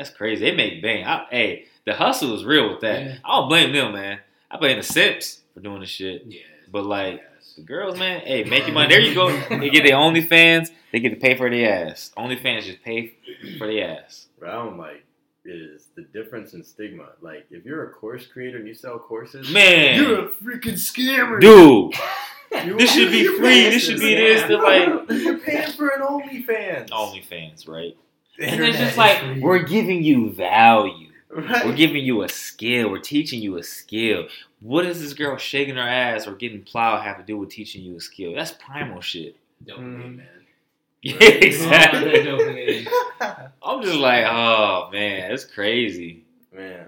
[0.01, 0.43] That's crazy.
[0.49, 1.05] They make bang.
[1.05, 3.03] I, hey, the hustle is real with that.
[3.03, 3.15] Yeah.
[3.23, 4.19] I don't blame them, man.
[4.49, 6.23] I blame the simps for doing this shit.
[6.27, 6.41] Yeah.
[6.71, 7.53] But like Yes.
[7.55, 8.89] the girls, man, hey, make your money.
[8.89, 9.29] There you go.
[9.49, 10.69] They get their OnlyFans.
[10.91, 12.11] They get to pay for their ass.
[12.17, 13.13] OnlyFans just pay
[13.57, 14.27] for their ass.
[14.39, 15.05] What I don't like
[15.45, 17.09] is the difference in stigma.
[17.21, 20.01] Like, if you're a course creator and you sell courses, Man.
[20.01, 21.39] you're a freaking scammer.
[21.39, 21.93] Dude,
[22.65, 23.69] You- this should be free.
[23.69, 24.41] This should be this.
[24.41, 26.89] this, to, like- you're paying for an OnlyFans.
[26.89, 27.95] OnlyFans, right?
[28.37, 31.09] The And it's just like we're giving you value.
[31.29, 31.65] Right.
[31.65, 32.89] We're giving you a skill.
[32.89, 34.27] We're teaching you a skill.
[34.59, 37.83] What does this girl shaking her ass or getting plowed have to do with teaching
[37.83, 38.33] you a skill?
[38.35, 39.35] That's primal shit.
[39.65, 40.17] Dopamine, Mhm.
[40.17, 40.27] man.
[41.03, 42.85] Yeah, exactly.
[43.63, 46.23] I'm just like, oh man, it's crazy.
[46.53, 46.87] Man,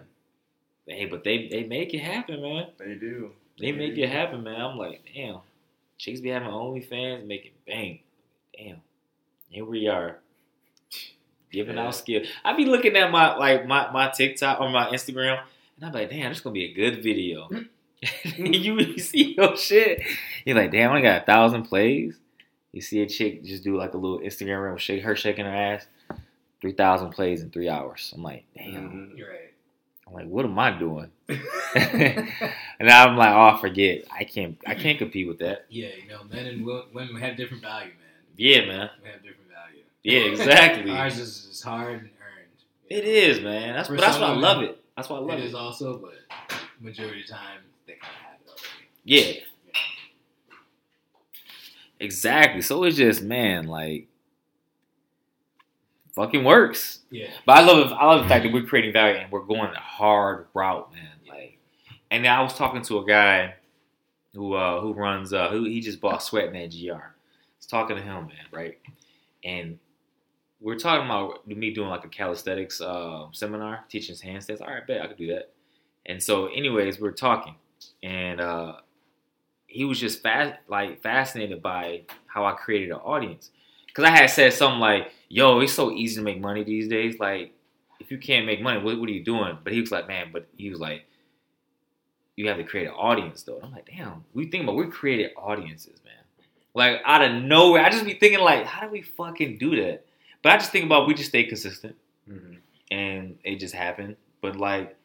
[0.85, 2.67] Hey, but they they make it happen, man.
[2.77, 3.31] they do.
[3.59, 4.59] They make it happen, man.
[4.61, 5.39] I'm like, damn.
[5.97, 7.99] Chicks be having OnlyFans, making bang.
[8.57, 8.81] Damn.
[9.49, 10.19] Here we are.
[11.53, 11.87] Giving Yeah.
[11.87, 12.23] out skill.
[12.43, 15.39] I be looking at my like my, my TikTok or my Instagram,
[15.77, 17.47] and I'm like, damn, this gonna be a good video.
[18.35, 20.01] you, you see your shit.
[20.45, 22.19] You're like, damn, I got a thousand plays.
[22.73, 25.55] You see a chick just do like a little Instagram reel, shake her shaking her
[25.55, 25.85] ass,
[26.59, 28.11] three thousand plays in three hours.
[28.15, 28.73] I'm like, damn.
[28.89, 29.17] Mhm.
[29.17, 29.39] You're right.
[30.07, 31.11] I'm like, what am I doing?
[31.29, 34.05] and I'm like, oh, forget.
[34.11, 34.57] I can't.
[34.65, 35.65] I can't compete with that.
[35.69, 37.95] Yeah, you know, men and women have different value, man.
[38.37, 38.89] Yeah, man.
[39.03, 39.42] We have different value.
[40.03, 40.91] Yeah, exactly.
[40.97, 42.49] Ours is, is hard and earned.
[42.89, 43.73] It is, man.
[43.75, 44.83] That's that's why I love it.
[44.95, 45.45] That's why I love It it.
[45.45, 46.13] is also, but
[46.79, 48.87] majority of the time they kind of have it already.
[49.05, 49.43] Yeah,
[51.99, 52.61] exactly.
[52.61, 54.07] So it's just, man, like,
[56.13, 56.99] fucking works.
[57.09, 57.29] Yeah.
[57.45, 59.79] But I love, I love the fact that we're creating value and we're going a
[59.79, 61.07] hard route, man.
[61.27, 61.57] Like,
[62.11, 63.55] and I was talking to a guy
[64.35, 66.93] who uh who runs uh who he just bought Sweat Sweatnet GR.
[66.93, 67.01] I
[67.57, 68.79] was talking to him, man, right?
[69.43, 69.79] And
[70.63, 74.61] we're talking about me doing like a calisthenics uh, seminar, teaching handstands.
[74.61, 75.51] All right, bet I could do that.
[76.05, 77.55] And so, anyways, we're talking,
[78.01, 78.77] and uh,
[79.67, 83.51] he was just fast, like fascinated by how I created an audience.
[83.93, 87.19] Cause I had said something like, "Yo, it's so easy to make money these days.
[87.19, 87.53] Like,
[87.99, 90.29] if you can't make money, what, what are you doing?" But he was like, "Man,"
[90.31, 91.05] but he was like,
[92.37, 94.87] "You have to create an audience, though." And I'm like, "Damn, we think about we
[94.87, 96.13] created audiences, man.
[96.73, 100.05] Like out of nowhere, I just be thinking like, how do we fucking do that?"
[100.43, 101.95] But I just think about we just stay consistent
[102.29, 102.57] Mhm.
[102.91, 104.17] and it just happened.
[104.41, 104.95] But like,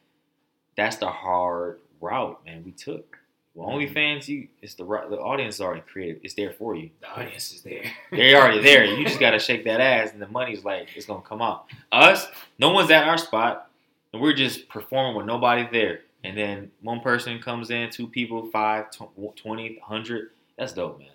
[0.76, 2.62] that's the hard route, man.
[2.64, 3.18] We took.
[3.54, 6.20] Well, OnlyFans, you it's the the audience is already created.
[6.22, 6.90] It's there for you.
[7.00, 7.82] The audience is there.
[8.12, 8.84] They're already there.
[8.84, 11.66] You just gotta shake that ass, and the money's like it's gonna come out.
[11.90, 12.28] Us,
[12.58, 13.70] no one's at our spot,
[14.12, 16.02] and we're just performing with nobody there.
[16.24, 20.30] And then one person comes in, two people, five, tw- 20, 100.
[20.56, 21.08] That's dope, man.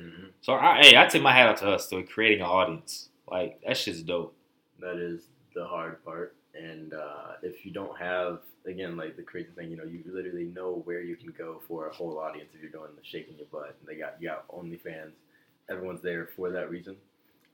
[0.00, 0.30] Mhm.
[0.40, 3.07] So, I, hey, I take my hat out to us for creating an audience.
[3.30, 4.34] Like that shit's dope.
[4.80, 5.22] That is
[5.54, 6.34] the hard part.
[6.54, 10.46] And uh, if you don't have, again, like the crazy thing, you know, you literally
[10.46, 13.46] know where you can go for a whole audience if you're doing the shaking your
[13.52, 13.76] butt.
[13.80, 15.12] And they got you got OnlyFans.
[15.70, 16.96] Everyone's there for that reason.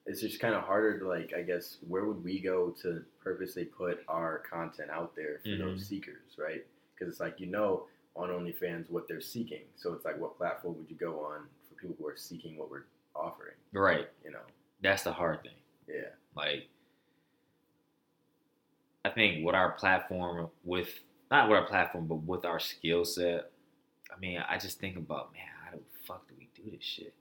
[0.07, 3.65] It's just kind of harder to like, I guess, where would we go to purposely
[3.65, 5.59] put our content out there for Mhm.
[5.59, 6.65] those seekers, right?
[6.95, 9.63] Because it's like you know on OnlyFans what they're seeking.
[9.77, 12.71] So it's like, what platform would you go on for people who are seeking what
[12.71, 12.85] we're
[13.17, 13.57] offering?
[13.73, 14.09] Right.
[14.25, 14.43] You know?
[14.83, 15.55] That's the hard thing.
[15.89, 16.11] Yeah.
[16.37, 16.69] Like,
[19.05, 20.89] I think with our platform, with
[21.31, 23.51] not with our platform, but with our skill set,
[24.15, 27.15] I mean, I just think about, man, how the fuck do we do this shit?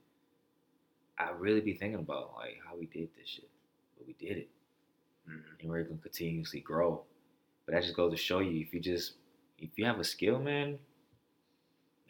[1.18, 3.48] I really be thinking about like how we did this shit,
[3.96, 4.48] but we did it,
[5.28, 5.60] Mhm.
[5.60, 7.04] and we're gonna continuously grow.
[7.66, 9.14] But that just goes to show you, if you just
[9.58, 10.78] if you have a skill, man,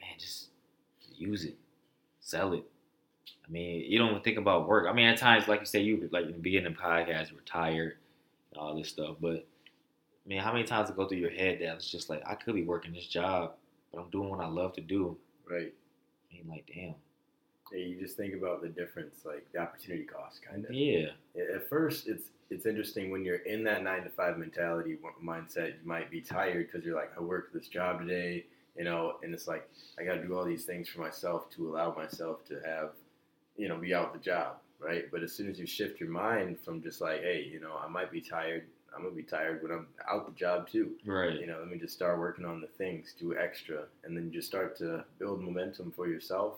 [0.01, 0.49] man, just,
[1.01, 1.57] just use it,
[2.21, 2.65] sell it.
[3.47, 4.87] I mean, you don't think about work.
[4.89, 7.31] I mean, at times, like you said, you like in the beginning of the podcast,
[7.31, 7.97] you were tired
[8.51, 9.17] and all this stuff.
[9.21, 9.47] But
[10.25, 12.35] I mean, how many times it go through your head that it's just like I
[12.35, 13.53] could be working this job,
[13.93, 15.17] but I'm doing what I love to do.
[15.49, 15.73] Right.
[16.31, 16.95] I mean, like, damn,
[17.73, 20.73] Yeah, you just think about the difference, like the opportunity cost, kind of.
[20.73, 21.09] yeah,
[21.55, 25.69] At first, it's it's interesting when you're in that nine to five mentality mindset.
[25.69, 28.47] You might be tired because you're like, I worked this job today,
[28.77, 29.69] you know, and it's like
[29.99, 32.91] I got to do all these things for myself to allow myself to have,
[33.57, 35.05] you know, be out the job, right?
[35.11, 37.89] But as soon as you shift your mind from just like, hey, you know, I
[37.89, 38.65] might be tired.
[38.95, 40.93] I'm gonna be tired when I'm out the job too.
[41.05, 44.27] right, You know, let me just start working on the things, do extra, and then
[44.27, 46.55] you just start to build momentum for yourself.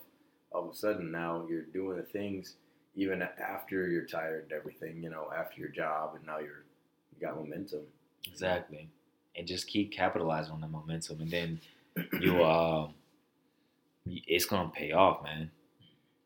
[0.53, 2.57] All of a sudden, now you're doing the things
[2.95, 5.03] even after you're tired and everything.
[5.03, 6.65] You know, after your job, and now you're
[7.19, 7.83] you got momentum.
[8.27, 8.89] exactly.
[9.35, 11.61] And just keep capitalizing on the momentum, and then
[12.21, 12.89] you uh,
[14.07, 15.51] it's gonna pay off, man.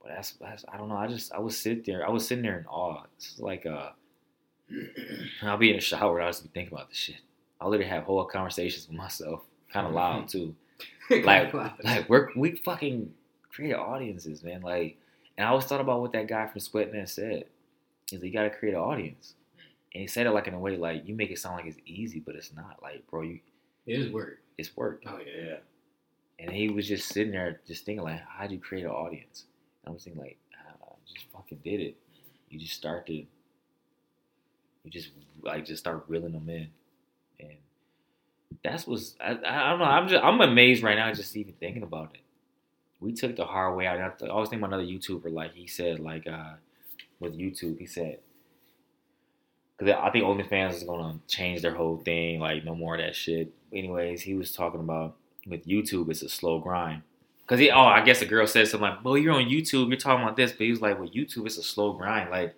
[0.02, 0.96] But that's, that's I don't know.
[0.96, 2.06] I just I was sit there.
[2.06, 3.02] I was sitting there in awe.
[3.16, 3.90] It's like uh,
[5.42, 6.18] I'll be in the shower.
[6.18, 7.16] and I'll just be thinking about this shit.
[7.60, 9.42] I literally have whole conversations with myself,
[9.72, 10.54] kind of loud too.
[11.10, 13.12] Like, like we're we fucking
[13.52, 14.60] create audiences, man.
[14.62, 14.96] Like,
[15.36, 17.46] and I always thought about what that guy from Sweatnet said.
[18.12, 19.34] Is you got to create an audience,
[19.92, 21.78] and he said it like in a way like you make it sound like it's
[21.84, 22.78] easy, but it's not.
[22.80, 23.40] Like, bro, you
[23.86, 24.38] it is work.
[24.56, 25.02] it's work.
[25.06, 25.42] Oh yeah.
[25.48, 25.56] Yeah,
[26.38, 29.46] And he was just sitting there, just thinking like, how do you create an audience?
[29.90, 31.96] I was thinking like, I just fucking did it.
[32.48, 33.26] You just start to, you
[34.88, 35.10] just
[35.42, 36.68] like just start reeling them in,
[37.38, 37.56] and
[38.64, 39.84] that's what's I, I don't know.
[39.84, 42.20] I'm just I'm amazed right now just even thinking about it.
[43.00, 44.22] We took the hard way out.
[44.22, 46.54] I always think about another YouTuber like he said like uh
[47.18, 47.78] with YouTube.
[47.78, 48.18] He said
[49.78, 52.40] because I think OnlyFans is gonna change their whole thing.
[52.40, 53.52] Like no more of that shit.
[53.72, 55.16] Anyways, he was talking about
[55.46, 57.02] with YouTube, it's a slow grind.
[57.50, 59.96] Cause he, oh, I guess the girl said something like, "Well, you're on YouTube, you're
[59.98, 62.30] talking about this," but he was like, "Well, YouTube, it's a slow grind.
[62.30, 62.54] Like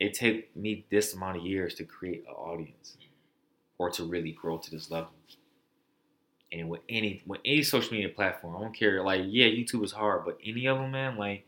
[0.00, 2.96] it take me this amount of years to create an audience,
[3.78, 5.10] or to really grow to this level."
[6.52, 9.02] And with any with any social media platform, I don't care.
[9.02, 11.46] Like, yeah, YouTube is hard, but any of them, man, like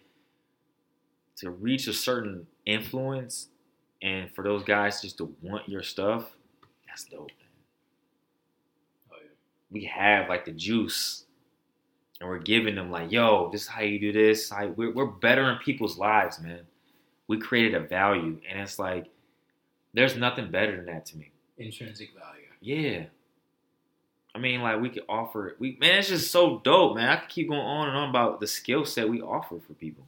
[1.37, 3.49] to reach a certain influence,
[4.03, 6.37] and for those guys just to want your stuff,
[6.89, 7.49] that's dope, man.
[9.13, 9.31] Oh, yeah.
[9.71, 11.26] We have like the juice,
[12.21, 14.51] and we're giving them like, yo, this is how you do this.
[14.51, 16.61] How we're we're better in people's lives, man.
[17.29, 19.07] We created a value, and it's like
[19.95, 21.31] there's nothing better than that to me.
[21.59, 22.47] Intrinsic value.
[22.61, 23.05] Yeah.
[24.35, 25.57] I mean, like we could offer it.
[25.59, 27.09] we man, it's just so dope, man.
[27.09, 30.07] I could keep going on and on about the skill set we offer for people.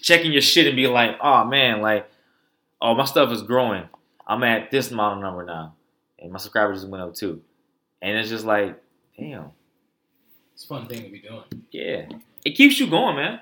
[0.00, 2.10] Checking your shit and be like, oh man, like,
[2.80, 3.84] oh my stuff is growing.
[4.26, 5.74] I'm at this model number now.
[6.18, 7.40] And my subscribers just went up too.
[8.02, 8.78] And it's just like,
[9.18, 9.50] damn,
[10.60, 11.40] It's a fun thing to be doing.
[11.70, 12.06] yeah.
[12.44, 13.40] It keeps you going, man.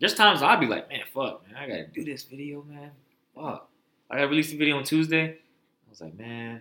[0.00, 2.90] There's times I'll be like, man, fuck, man, I gotta do this video, man.
[3.36, 3.68] Fuck.
[4.10, 5.28] I gotta release the video on Tuesday.
[5.28, 6.60] I was like, man,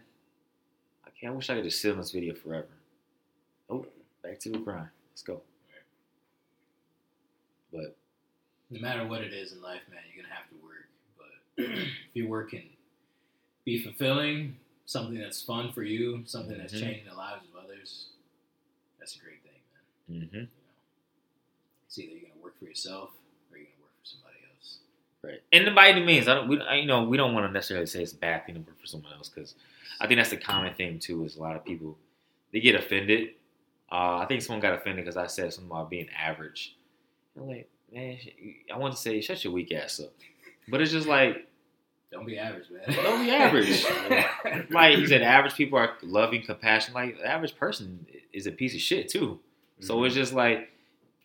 [1.07, 1.33] I can't.
[1.33, 2.67] I wish I could just sit on this video forever.
[3.67, 3.87] Oh,
[4.21, 4.89] back to the grind.
[5.11, 5.41] Let's go.
[7.73, 7.95] But
[8.69, 10.87] no matter what it is in life, man, you're gonna have to work.
[11.17, 12.61] But if your work can
[13.65, 16.79] be fulfilling, something that's fun for you, something that's Mhm.
[16.79, 18.09] changing the lives of others,
[18.99, 19.34] that's a great.
[20.11, 20.43] Mm-hmm.
[21.87, 23.11] It's either you're gonna work for yourself
[23.51, 24.79] or you're gonna work for somebody else.
[25.23, 25.41] right.
[25.51, 26.47] And by any means, I don't.
[26.47, 28.61] We, I, you know, we don't want to necessarily say it's a bad thing to
[28.61, 29.55] work for someone else because
[29.99, 31.23] I think that's the common thing too.
[31.23, 31.97] Is a lot of people
[32.51, 33.29] they get offended.
[33.91, 36.75] Uh, I think someone got offended because I said something about being average.
[37.37, 38.17] I'm like, man,
[38.73, 40.13] I want to say shut your weak ass up,
[40.67, 41.47] but it's just like
[42.11, 42.95] Don't be average, man.
[43.03, 43.85] Don't be average.
[44.71, 46.95] like he said, average people are loving, compassionate.
[46.95, 49.39] Like the average person is a piece of shit too.
[49.80, 50.69] So it's just like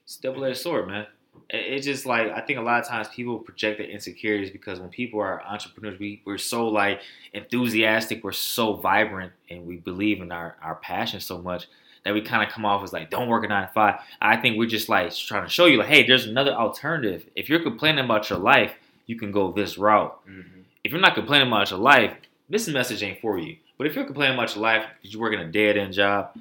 [0.04, 1.06] it's double edged sword, man.
[1.48, 4.88] It's just like I think a lot of times people project their insecurities because when
[4.88, 7.00] people are entrepreneurs, we we're so like
[7.32, 11.66] enthusiastic, we're so vibrant, and we believe in our our passion so much
[12.04, 14.00] that we kind of come off as like don't work a nine to five.
[14.20, 17.26] I think we're just like trying to show you like, hey, there's another alternative.
[17.36, 18.72] If you're complaining about your life,
[19.06, 20.60] you can go this route Mm-hmm.
[20.84, 22.14] if you're not complaining about your life,
[22.48, 23.56] this message ain't for you.
[23.76, 26.36] But if you're complaining about your life because you're working a dead end job,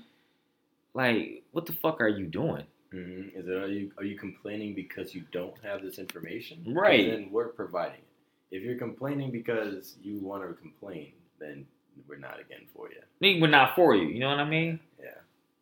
[0.93, 2.65] like what the fuck are you doing?
[2.93, 3.39] Mm-hmm.
[3.39, 6.63] Is it are you are you complaining because you don't have this information?
[6.67, 7.09] Right.
[7.09, 8.55] Then we're providing it.
[8.55, 11.65] If you're complaining because you want to complain, then
[12.07, 12.97] we're not again for you.
[12.97, 14.07] I mean, we're not for you.
[14.07, 14.79] You know what I mean?
[14.99, 15.09] Yeah.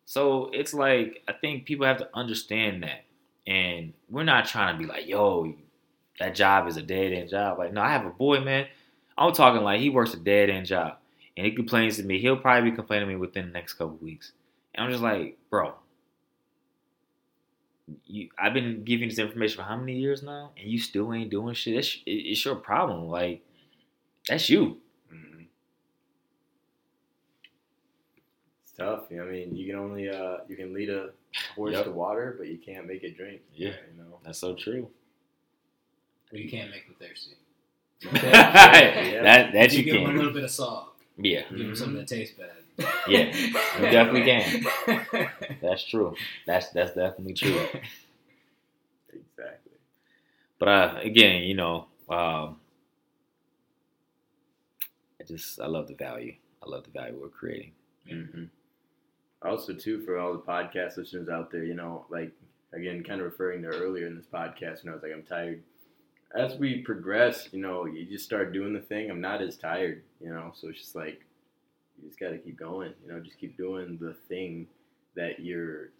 [0.06, 3.04] So it's like I think people have to understand that,
[3.46, 5.54] and we're not trying to be like, yo,
[6.18, 7.58] that job is a dead end job.
[7.58, 8.66] Like, no, I have a boy, man.
[9.16, 10.96] I'm talking like he works a dead end job,
[11.36, 12.20] and he complains to me.
[12.20, 14.32] He'll probably be complaining to me within the next couple weeks,
[14.78, 15.74] and I'm just like, bro.
[18.06, 21.30] You, I've been giving this information for how many years now, and you still ain't
[21.30, 21.74] doing shit.
[21.76, 23.08] It's, it's your problem.
[23.08, 23.42] Like,
[24.28, 24.76] that's you.
[25.12, 25.42] Mm-hmm.
[28.62, 29.06] It's tough.
[29.10, 31.10] I mean, you can only uh, you can lead a
[31.56, 31.84] horse Yep.
[31.86, 33.40] to water, but you can't make it drink.
[33.54, 33.68] Yeah.
[33.90, 34.18] You know.
[34.22, 34.88] That's so true.
[36.30, 37.32] Or you can't make them thirsty.
[38.22, 40.94] that that you give them a little bit of salt.
[41.16, 42.50] Yeah, Give them something that tastes bad.
[43.08, 45.30] Yeah, you definitely can.
[45.62, 46.14] that's true.
[46.46, 47.58] That's that's definitely true.
[49.08, 49.72] Exactly.
[50.58, 52.56] But uh, again, you know, um,
[55.20, 56.34] I just I love the value.
[56.62, 57.72] I love the value we're creating.
[58.10, 58.44] Mm-hmm.
[59.42, 62.32] Also, too, for all the podcast listeners out there, you know, like
[62.72, 65.62] again, kind of referring to earlier in this podcast, you I was like I'm tired.
[66.34, 69.10] As we progress, you know, you just start doing the thing.
[69.10, 71.24] I'm not as tired, you know, so it's just like
[72.02, 74.66] you just got to keep going, you know, just keep doing the thing
[75.16, 75.90] that you're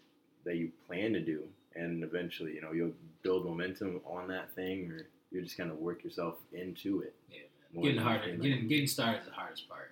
[0.45, 1.43] that you plan to do,
[1.75, 2.93] and eventually, you know, you'll
[3.23, 7.13] build momentum on that thing, or you just kind of work yourself into it.
[7.29, 7.39] Yeah,
[7.81, 8.41] Getting than harder, anything.
[8.41, 9.91] getting getting started is the hardest part.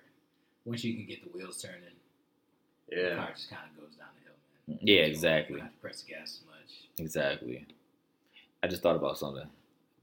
[0.64, 1.80] Once you can get the wheels turning,
[2.90, 4.36] yeah, the yeah, car just kind of goes down the hill,
[4.68, 4.78] man.
[4.82, 5.54] Yeah, So exactly.
[5.54, 6.88] You don't have to press the gas so much.
[6.98, 7.66] Exactly.
[8.62, 9.48] I just thought about something,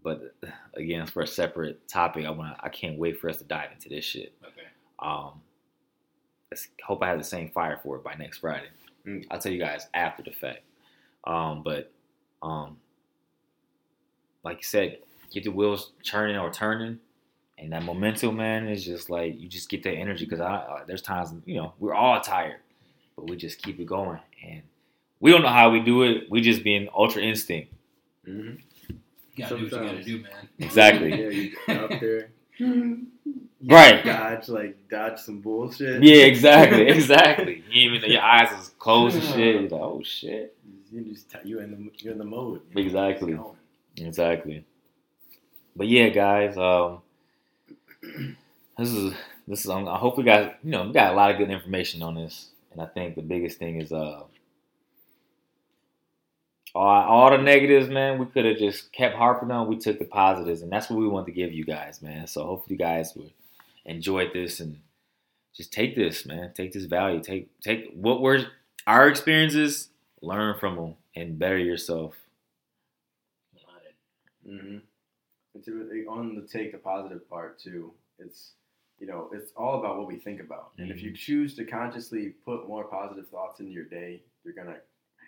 [0.04, 0.34] but
[0.76, 3.90] again, for a separate topic, I want I can't wait for us to dive into
[3.90, 4.34] this shit.
[4.44, 4.68] Okay.
[5.00, 5.45] Um, let's
[6.84, 8.68] hope I have the same fire for it by next Friday.
[9.06, 9.26] Mm.
[9.30, 10.62] I'll tell you guys after the fact.
[11.26, 11.92] Um, but
[12.42, 12.78] um,
[14.44, 15.00] like you said,
[15.32, 17.00] get the wheels churning or turning,
[17.58, 20.26] and that momentum, man, is just like you just get that energy.
[20.26, 22.60] Because I, uh, there's times you know we're all tired,
[23.16, 24.62] but we just keep it going, and
[25.20, 26.30] we don't know how we do it.
[26.30, 27.74] We just being ultra instinct.
[28.26, 28.52] hmm
[28.90, 28.98] You
[29.38, 30.50] gotta do what you gotta do, man.
[30.60, 31.10] Exactly.
[31.10, 32.30] Yeah, you out there.
[32.60, 34.04] Right.
[34.06, 36.04] Dodge like dodge some bullshit.
[36.04, 37.64] Yeah, exactly, exactly.
[37.70, 39.38] You even your eyes is closed and shit.
[39.56, 40.56] You're like, oh shit.
[40.92, 42.62] You just you in the you're in the mode.
[42.70, 43.40] you know, Exactly.
[43.98, 44.66] Exactly.
[45.76, 47.02] But yeah, guys, um,
[48.78, 49.14] this is
[49.48, 49.70] this is.
[49.70, 52.50] I hope we got you know we got a lot of good information on this,
[52.72, 54.24] and I think the biggest thing is uh,
[56.76, 58.20] all, all the negatives, man.
[58.20, 59.68] We could have just kept harping on.
[59.68, 62.28] We took the positives, and that's what we want to give you guys, man.
[62.28, 63.32] So hopefully, you guys would
[63.86, 64.80] enjoy this and
[65.54, 66.52] just take this, man.
[66.54, 67.22] Take this value.
[67.22, 68.46] Take take what we're
[68.86, 69.90] our experiences,
[70.22, 72.16] learn from them, and better yourself.
[74.48, 74.78] Mm-hmm.
[75.56, 78.52] And to, on the take the positive part too, it's
[79.00, 82.34] you know it's all about what we think about, and if you choose to consciously
[82.44, 84.78] put more positive thoughts into your day, you're gonna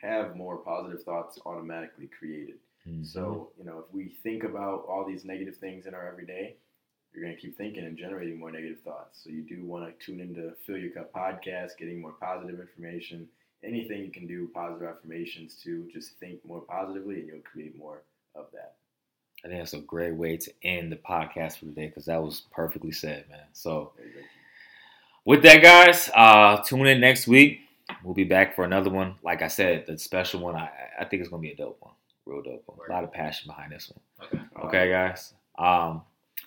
[0.02, 2.56] have more positive thoughts automatically created.
[2.88, 3.04] Mm-hmm.
[3.04, 6.56] So you know if we think about all these negative things in our everyday,
[7.14, 9.22] you're gonna keep thinking and generating more negative thoughts.
[9.24, 13.28] So you do want to tune into Fill Your Cup podcast, getting more positive information.
[13.64, 18.04] Anything you can do positive affirmations to, just think more positively, and you'll create more
[18.36, 18.76] of that.
[19.44, 22.44] I think that's a great way to end the podcast for today because that was
[22.52, 23.40] perfectly said, man.
[23.54, 24.20] So, There you go.
[25.26, 27.62] with that, guys, uh, tune in next week.
[28.04, 29.16] We'll be back for another one.
[29.24, 30.70] Like I said, the special one, I,
[31.00, 31.94] I think it's gonna be a dope one,
[32.26, 32.78] real dope one.
[32.90, 34.30] A lot of passion behind this one.
[34.34, 34.68] Okay.
[34.68, 35.34] Okay, guys.
[35.58, 36.02] Um,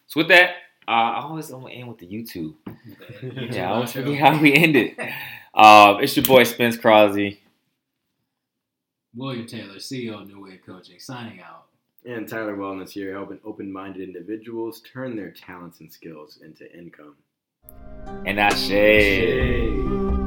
[0.07, 0.51] so with that,
[0.87, 2.55] uh, I always want to end with the YouTube.
[3.53, 4.97] Yeah, I always forget how we end it.
[5.53, 7.41] Uh, it's your boy Spence Crosby.
[9.15, 11.67] William Taylor, CEO of New Wave Coaching, signing out.
[12.05, 17.17] And Tyler Wellness here, helping open minded individuals turn their talents and skills into income.
[18.25, 20.20] And I shade.